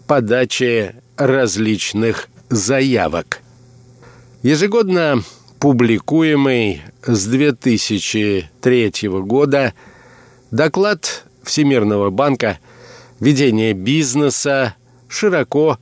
[0.08, 3.42] подачи различных заявок.
[4.44, 5.24] Ежегодно
[5.60, 9.74] публикуемый с 2003 года
[10.52, 12.60] доклад Всемирного банка
[13.20, 14.76] «Ведение бизнеса»
[15.10, 15.78] широко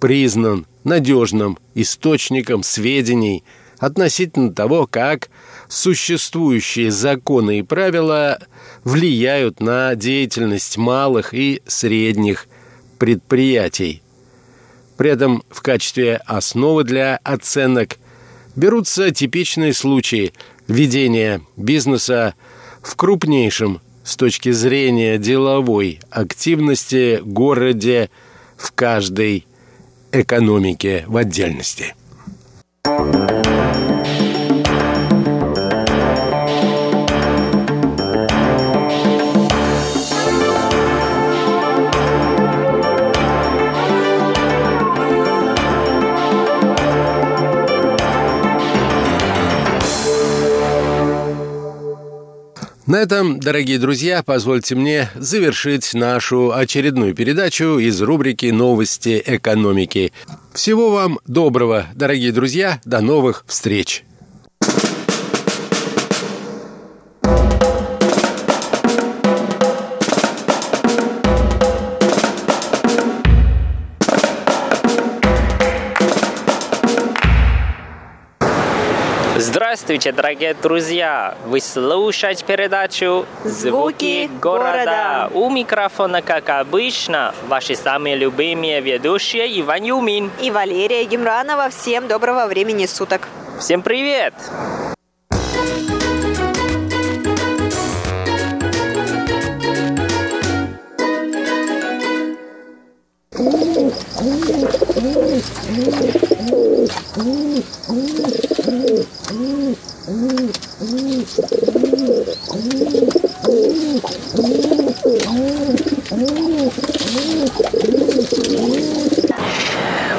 [0.00, 3.44] признан надежным источником сведений
[3.78, 5.30] относительно того, как
[5.68, 8.38] существующие законы и правила
[8.84, 12.48] влияют на деятельность малых и средних
[12.98, 14.02] предприятий.
[14.96, 17.98] При этом в качестве основы для оценок
[18.56, 20.34] берутся типичные случаи
[20.66, 22.34] ведения бизнеса
[22.82, 28.10] в крупнейшем с точки зрения деловой активности городе
[28.56, 29.46] в каждой
[30.12, 31.94] экономике в отдельности.
[52.90, 60.12] На этом, дорогие друзья, позвольте мне завершить нашу очередную передачу из рубрики «Новости экономики».
[60.52, 64.02] Всего вам доброго, дорогие друзья, до новых встреч!
[79.50, 81.36] Здравствуйте, дорогие друзья!
[81.44, 85.28] Вы слушаете передачу «Звуки города».
[85.34, 90.30] У микрофона, как обычно, ваши самые любимые ведущие Иван Юмин.
[90.40, 91.68] И Валерия Гемранова.
[91.70, 93.26] Всем доброго времени суток.
[93.58, 94.34] Всем привет!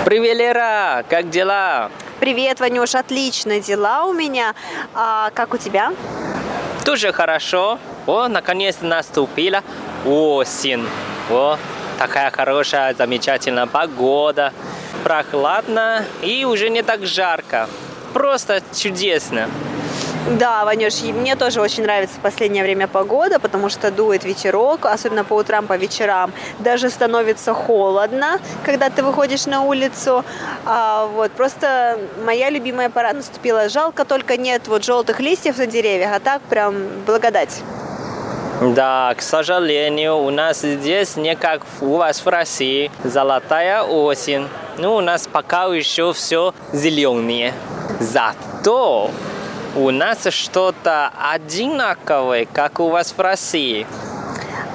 [0.05, 1.03] Привет, Лера!
[1.09, 1.91] Как дела?
[2.21, 4.55] Привет, Ванюш, отлично дела у меня.
[4.93, 5.91] А как у тебя?
[6.85, 7.77] Тоже хорошо.
[8.07, 9.63] О, наконец-то наступила
[10.05, 10.87] осень.
[11.29, 11.57] О,
[11.99, 14.53] такая хорошая, замечательная погода.
[15.03, 17.67] Прохладно и уже не так жарко.
[18.13, 19.47] Просто чудесно.
[20.29, 25.23] Да, Ванюш, мне тоже очень нравится в последнее время погода, потому что дует ветерок, особенно
[25.23, 26.31] по утрам, по вечерам.
[26.59, 30.23] Даже становится холодно, когда ты выходишь на улицу.
[30.65, 33.67] А, вот, просто моя любимая пора наступила.
[33.67, 37.61] Жалко только нет вот желтых листьев на деревьях, а так прям благодать.
[38.61, 42.91] Да, к сожалению, у нас здесь не как у вас в России.
[43.03, 44.47] Золотая осень.
[44.77, 47.55] Ну, у нас пока еще все зеленые.
[48.01, 49.11] Зато
[49.75, 53.85] у нас что-то одинаковое, как у вас в России.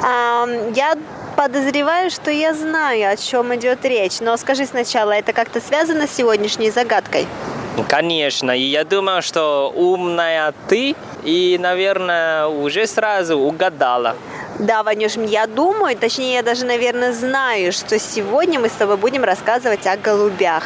[0.00, 0.96] А, я
[1.34, 4.20] подозреваю, что я знаю, о чем идет речь.
[4.20, 7.26] Но скажи сначала, это как-то связано с сегодняшней загадкой?
[7.88, 14.16] Конечно, и я думаю, что умная ты и, наверное, уже сразу угадала.
[14.60, 19.24] Да, Ванюш, я думаю, точнее, я даже, наверное, знаю, что сегодня мы с тобой будем
[19.24, 20.62] рассказывать о голубях.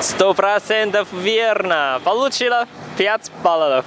[0.00, 2.00] Сто процентов верно.
[2.04, 2.66] Получила
[2.96, 3.84] пять баллов.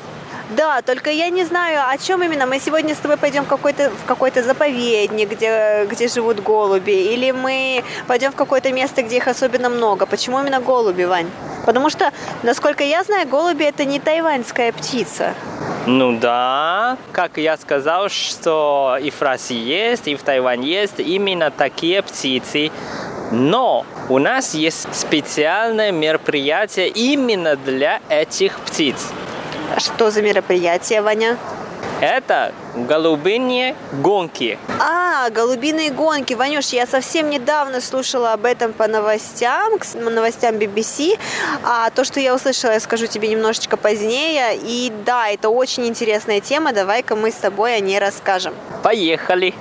[0.50, 2.48] Да, только я не знаю, о чем именно.
[2.48, 7.30] Мы сегодня с тобой пойдем в какой-то, в какой-то заповедник, где, где живут голуби, или
[7.30, 10.08] мы пойдем в какое-то место, где их особенно много.
[10.08, 11.30] Почему именно голуби, Вань?
[11.68, 15.36] Потому что, насколько я знаю, голуби это не тайваньская птица.
[15.86, 21.52] Ну да, как я сказал, что и в России есть, и в Тайване есть именно
[21.52, 22.72] такие птицы.
[23.32, 29.08] Но у нас есть специальное мероприятие именно для этих птиц.
[29.78, 31.38] Что за мероприятие, Ваня?
[32.02, 34.58] Это голубиные гонки.
[34.80, 36.34] А, голубиные гонки.
[36.34, 41.20] Ванюш, я совсем недавно слушала об этом по новостям, к новостям BBC.
[41.64, 44.58] А то, что я услышала, я скажу тебе немножечко позднее.
[44.64, 46.72] И да, это очень интересная тема.
[46.72, 48.54] Давай-ка мы с тобой о ней расскажем.
[48.82, 49.54] Поехали!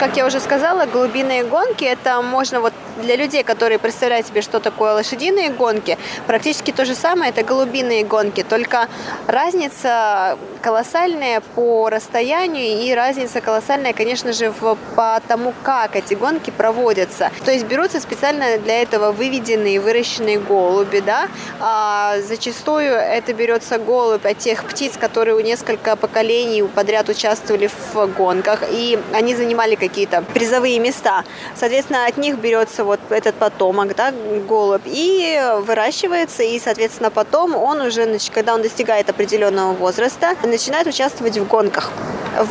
[0.00, 2.72] Как я уже сказала, голубиные гонки, это можно вот
[3.02, 8.04] для людей, которые представляют себе, что такое лошадиные гонки, практически то же самое, это голубиные
[8.04, 8.88] гонки, только
[9.26, 16.50] разница колоссальная по расстоянию и разница колоссальная, конечно же, в, по тому, как эти гонки
[16.50, 17.30] проводятся.
[17.44, 21.28] То есть берутся специально для этого выведенные, выращенные голуби, да,
[21.60, 28.06] а зачастую это берется голубь от тех птиц, которые у несколько поколений подряд участвовали в
[28.16, 31.24] гонках, и они занимали какие-то призовые места.
[31.54, 34.12] Соответственно, от них берется вот этот потомок, да,
[34.48, 41.38] голубь, и выращивается, и, соответственно, потом он уже, когда он достигает определенного возраста, начинает участвовать
[41.38, 41.92] в гонках.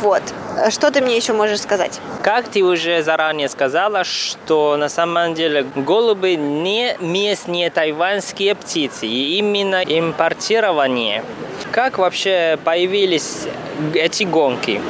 [0.02, 0.22] Вот.
[0.70, 2.00] Что ты мне еще можешь сказать?
[2.22, 9.38] Как ты уже заранее сказала, что на самом деле голуби не местные тайваньские птицы, и
[9.38, 11.22] именно импортирование.
[11.70, 13.46] Как вообще появились
[13.94, 14.80] эти гонки?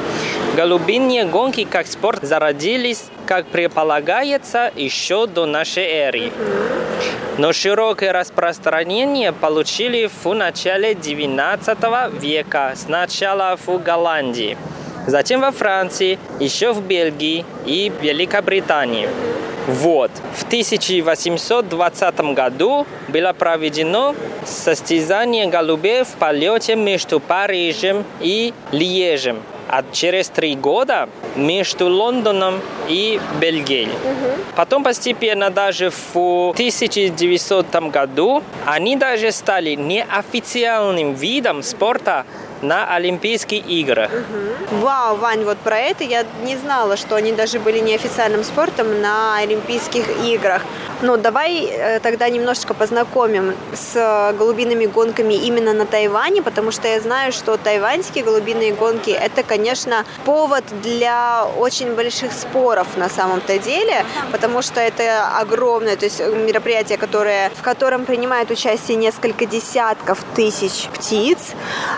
[0.61, 6.33] Голубиные гонки как спорт зародились, как предполагается, еще до нашей эры.
[7.39, 14.59] Но широкое распространение получили в начале XIX века, сначала в Голландии,
[15.07, 19.09] затем во Франции, еще в Бельгии и Великобритании.
[19.67, 20.11] Вот.
[20.37, 30.29] В 1820 году было проведено состязание голубей в полете между Парижем и Льежем а через
[30.29, 33.87] три года между Лондоном и Бельгией.
[33.87, 34.43] Угу.
[34.57, 42.25] Потом постепенно даже в 1900 году они даже стали неофициальным видом спорта
[42.63, 44.11] на Олимпийских играх.
[44.11, 44.81] Угу.
[44.81, 49.39] Вау, Вань, вот про это я не знала, что они даже были неофициальным спортом на
[49.39, 50.63] Олимпийских играх.
[51.03, 56.89] Ну, давай э, тогда немножечко познакомим с э, голубиными гонками именно на Тайване, потому что
[56.89, 63.59] я знаю, что тайваньские голубиные гонки– это, конечно, повод для очень больших споров на самом-то
[63.59, 70.23] деле, потому что это огромное, то есть мероприятие, которое, в котором принимает участие несколько десятков
[70.35, 71.55] тысяч птиц,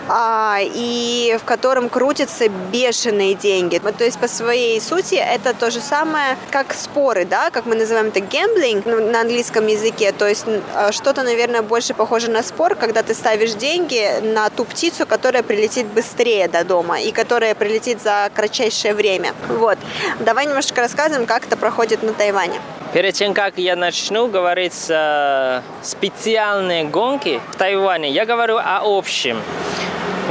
[0.09, 3.79] а, и в котором крутятся бешеные деньги.
[3.79, 8.09] То есть по своей сути это то же самое, как споры, да, как мы называем
[8.09, 10.13] это гэмблинг, ну, на английском языке.
[10.13, 14.65] То есть э, что-то, наверное, больше похоже на спор, когда ты ставишь деньги на ту
[14.65, 19.35] птицу, которая прилетит быстрее до дома и которая прилетит за кратчайшее время.
[19.49, 19.79] Вот.
[20.21, 22.61] Давай немножко рассказываем, как это проходит на Тайване.
[22.93, 29.41] Перед тем, как я начну говорить э, специальные гонки в Тайване, я говорю о общем.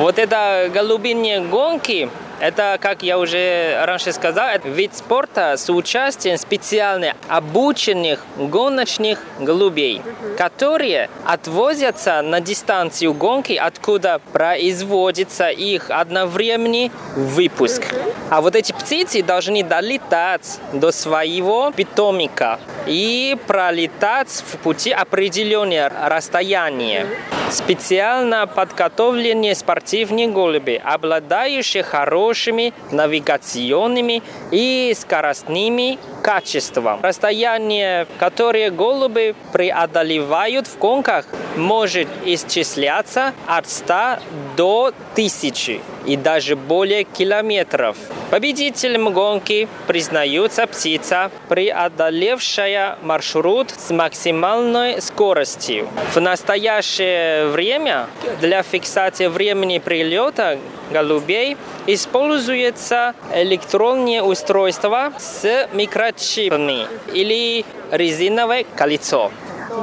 [0.02, 2.10] Вот это голубиные гонки
[2.42, 10.02] Это, как я уже раньше сказал, это вид спорта с участием специально обученных гоночных голубей,
[10.40, 17.84] которые отвозятся на дистанцию гонки, откуда производится их одновременный выпуск.
[18.32, 27.08] А вот эти птицы должны долетать до своего питомника и пролетать в пути определенное расстояние.
[27.50, 37.00] Специально подготовленные спортивные голуби, обладающие хорошими навигационными и скоростными качествами.
[37.02, 41.26] Расстояние, которое голуби преодолевают в гонках,
[41.58, 44.20] может исчисляться от 100
[44.56, 47.98] до 1000 и даже более километров.
[48.30, 55.88] Победителем гонки признается птица, преодолевшая маршрут с максимальной скоростью.
[56.14, 58.08] В настоящее время
[58.40, 60.58] для фиксации времени прилета
[60.92, 69.32] голубей используется электронное устройство с микрочипами или резиновое кольцо.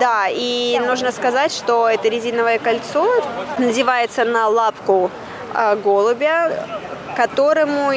[0.00, 3.06] Да, и нужно сказать, что это резиновое кольцо
[3.58, 5.10] надевается на лапку
[5.82, 6.52] голубя,
[7.16, 7.92] которому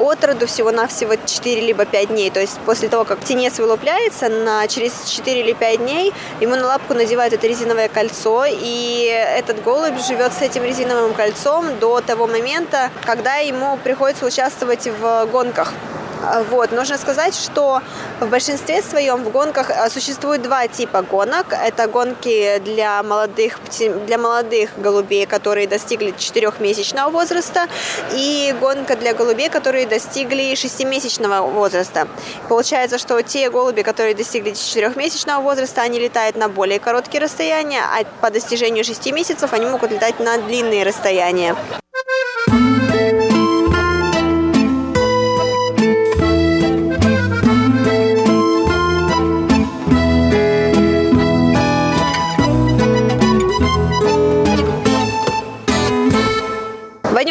[0.00, 2.30] от роду всего-навсего 4 либо 5 дней.
[2.30, 6.66] То есть после того, как птенец вылупляется, на, через 4 или 5 дней ему на
[6.66, 9.04] лапку надевают это резиновое кольцо, и
[9.36, 15.26] этот голубь живет с этим резиновым кольцом до того момента, когда ему приходится участвовать в
[15.26, 15.72] гонках.
[16.22, 16.72] А, вот.
[16.72, 17.80] Нужно сказать, что
[18.20, 21.46] в большинстве своем в гонках а, существует два типа гонок.
[21.52, 23.58] Это гонки для молодых,
[24.06, 27.66] для молодых голубей, которые достигли четырехмесячного возраста,
[28.12, 32.08] и гонка для голубей, которые достигли шестимесячного возраста.
[32.48, 38.04] Получается, что те голуби, которые достигли четырехмесячного возраста, они летают на более короткие расстояния, а
[38.20, 41.56] по достижению шести месяцев они могут летать на длинные расстояния.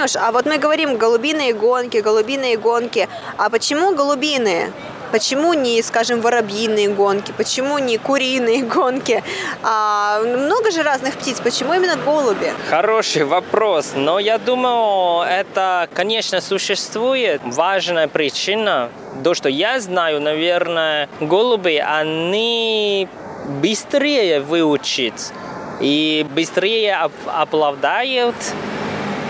[0.02, 3.08] Ванюш, а вот мы говорим голубиные гонки, голубиные гонки.
[3.38, 4.74] А почему голубиные?
[5.12, 7.34] Почему не, скажем, воробьиные гонки?
[7.38, 9.24] Почему не куриные гонки?
[9.62, 11.39] А, много же разных птиц.
[11.39, 12.52] Почему именно голуби?
[12.70, 13.91] Хороший вопрос.
[13.95, 18.89] Но я думаю, это, конечно, существует важная причина.
[19.24, 23.08] То, что я знаю, наверное, голуби, они
[23.62, 25.14] быстрее выучат
[25.80, 28.36] и быстрее оправдают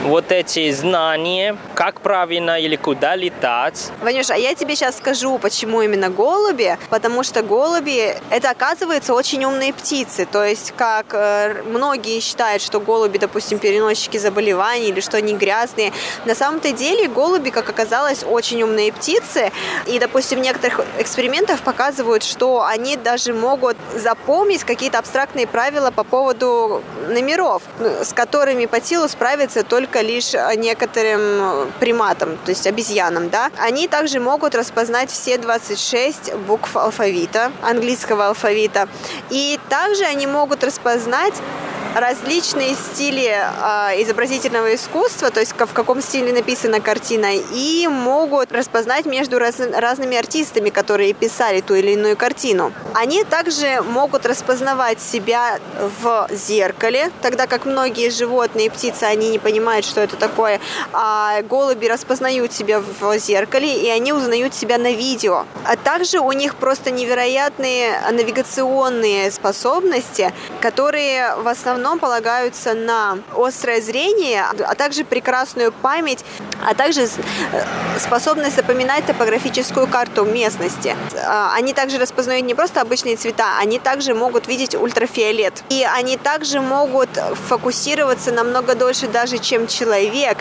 [0.03, 3.91] вот эти знания, как правильно или куда летать.
[4.01, 6.77] Ванюш, а я тебе сейчас скажу, почему именно голуби.
[6.89, 10.25] Потому что голуби, это оказывается очень умные птицы.
[10.25, 15.93] То есть, как э, многие считают, что голуби, допустим, переносчики заболеваний или что они грязные.
[16.25, 19.51] На самом-то деле голуби, как оказалось, очень умные птицы.
[19.85, 26.03] И, допустим, в некоторых экспериментах показывают, что они даже могут запомнить какие-то абстрактные правила по
[26.03, 32.65] поводу номеров, с которыми по силу справиться только только лишь некоторым э, приматам, то есть
[32.65, 33.51] обезьянам, да.
[33.57, 38.87] Они также могут распознать все 26 букв алфавита, английского алфавита.
[39.29, 41.33] И также они могут распознать
[41.95, 49.05] различные стили э, изобразительного искусства, то есть в каком стиле написана картина, и могут распознать
[49.05, 52.71] между раз, разными артистами, которые писали ту или иную картину.
[52.93, 55.59] Они также могут распознавать себя
[56.01, 60.59] в зеркале, тогда как многие животные и птицы, они не понимают, что это такое,
[60.93, 65.45] а голуби распознают себя в зеркале, и они узнают себя на видео.
[65.65, 73.82] А также у них просто невероятные навигационные способности, которые в основном основном полагаются на острое
[73.82, 76.23] зрение, а также прекрасную память,
[76.63, 77.07] а также э,
[77.99, 80.95] способность запоминать топографическую карту местности.
[81.25, 85.63] А, они также распознают не просто обычные цвета, они также могут видеть ультрафиолет.
[85.69, 87.09] И они также могут
[87.47, 90.38] фокусироваться намного дольше даже, чем человек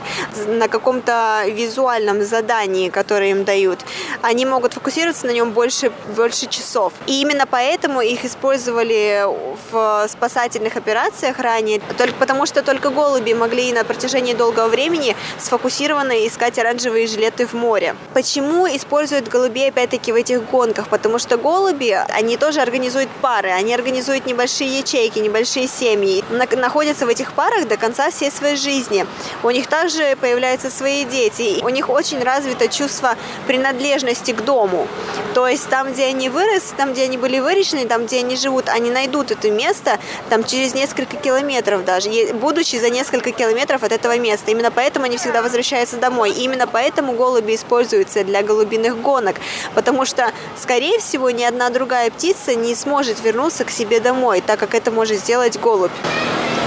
[0.46, 3.80] на каком-то визуальном задании, которое им дают.
[4.22, 6.92] Они могут фокусироваться на нем больше, больше часов.
[7.06, 9.24] И именно поэтому их использовали
[9.70, 16.26] в спасательных операциях ранее, только потому что только голуби могли на протяжении долгого времени сфокусированно
[16.26, 17.94] искать оранжевые жилеты в море.
[18.14, 20.88] Почему используют голубей опять-таки в этих гонках?
[20.88, 26.24] Потому что голуби, они тоже организуют пары, они организуют небольшие ячейки, небольшие семьи,
[26.56, 29.06] находятся в этих парах до конца всей своей жизни.
[29.42, 33.16] У них также появляются свои дети, у них очень развито чувство
[33.46, 34.86] принадлежности к дому.
[35.34, 38.68] То есть там, где они выросли, там, где они были выращены, там, где они живут,
[38.68, 39.98] они найдут это место,
[40.28, 44.50] там через несколько километров даже, будучи за несколько километров от этого места.
[44.50, 46.30] Именно поэтому они всегда возвращаются домой.
[46.30, 49.36] И именно поэтому голуби используются для голубиных гонок,
[49.74, 54.58] потому что, скорее всего, ни одна другая птица не сможет вернуться к себе домой, так
[54.58, 55.92] как это может сделать голубь.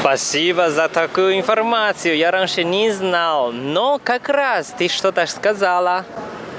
[0.02, 2.18] Спасибо за такую информацию.
[2.18, 3.54] Я раньше не знал.
[3.54, 6.06] Но как раз ты что-то сказала.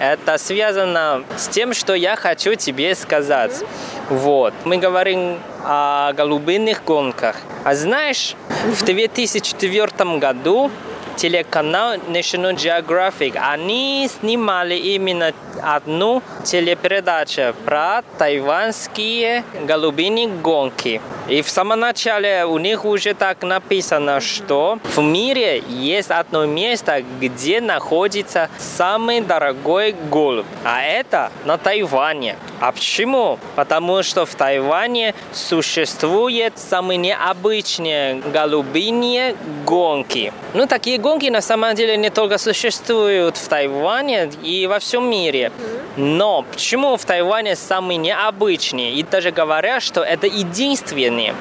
[0.01, 3.63] Это связано с тем, что я хочу тебе сказать.
[4.09, 4.55] Вот.
[4.65, 7.37] Мы говорим о голубиных гонках.
[7.65, 8.35] А знаешь,
[8.67, 10.71] в 2004 году
[11.17, 15.33] телеканал National Geographic, они снимали именно
[15.63, 21.01] одну телепередачу про тайванские голубиные гонки.
[21.27, 27.03] И в самом начале у них уже так написано, что в мире есть одно место,
[27.19, 30.45] где находится самый дорогой голубь.
[30.65, 32.37] А это на Тайване.
[32.61, 33.39] А почему?
[33.57, 40.31] Потому что в Тайване существуют самые необычные голубиные гонки.
[40.53, 45.53] Ну, такие гонки на самом деле не только существуют в Тайване и во всем мире.
[45.97, 48.93] Но почему в Тайване самые необычные?
[48.93, 50.27] И даже говорят, что это
[51.15, 51.35] единственные.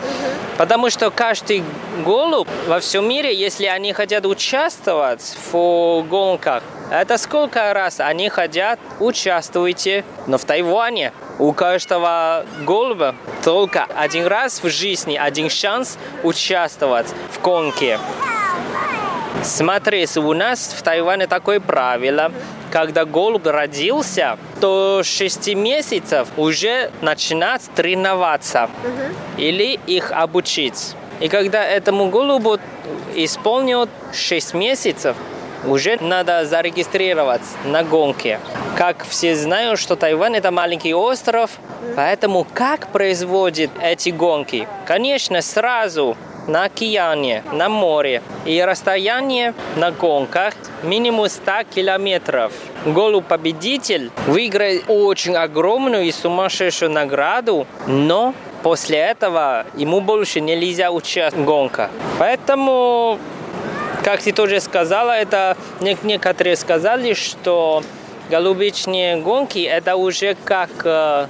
[0.58, 1.64] Потому что каждый
[2.06, 8.80] голубь во всем мире, если они хотят участвовать в гонках, это сколько раз они хотят,
[9.00, 10.04] участвуйте.
[10.28, 17.42] Но в Тайване у каждого голуба только один раз в жизни, один шанс участвовать в
[17.42, 18.00] гонке.
[19.42, 22.32] Смотри, у нас в Тайване такое правило.
[22.74, 28.68] Когда голубь родился, то 6 месяцев уже начинать тренироваться
[29.38, 30.96] или их обучить.
[31.20, 32.58] И когда этому голубу
[33.14, 35.16] исполнил 6 месяцев,
[35.68, 38.40] уже надо зарегистрировать на гонке.
[38.76, 41.52] Как все знают, что Тайвань это маленький остров,
[41.96, 44.68] поэтому как производит эти гонки?
[44.88, 46.18] Конечно, сразу
[46.48, 48.22] на океане, на море.
[48.46, 52.52] И расстояние на гонках минимум 100 километров.
[52.86, 61.46] Голубь-победитель выиграет очень огромную и сумасшедшую награду, но после этого ему больше нельзя участвовать в
[61.46, 61.90] гонках.
[62.20, 63.20] Поэтому
[64.04, 67.84] как ты тоже сказала, это некоторые сказали, что
[68.34, 71.28] голубичные гонки это уже как э,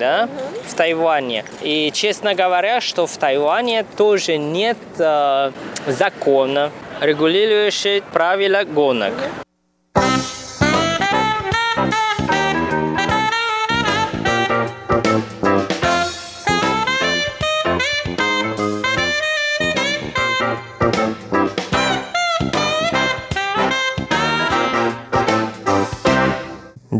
[0.00, 0.28] да,
[0.66, 1.44] в Тайване.
[1.62, 5.52] И честно говоря, что в Тайване тоже нет э,
[5.86, 9.14] закона, регулирующего правила гонок.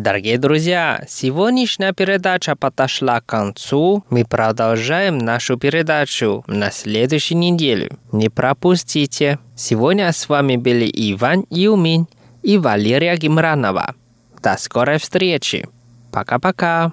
[0.07, 4.05] Дорогие друзья, сегодняшняя передача подошла к концу.
[4.09, 7.91] Мы продолжаем нашу передачу на следующей неделе.
[8.13, 9.41] Не пропустите.
[9.57, 12.07] Сегодня с вами были Иван Юмин
[12.45, 13.97] и Валерия Гимранова.
[14.41, 15.69] До скорой встречи.
[16.13, 16.93] Пока-пока.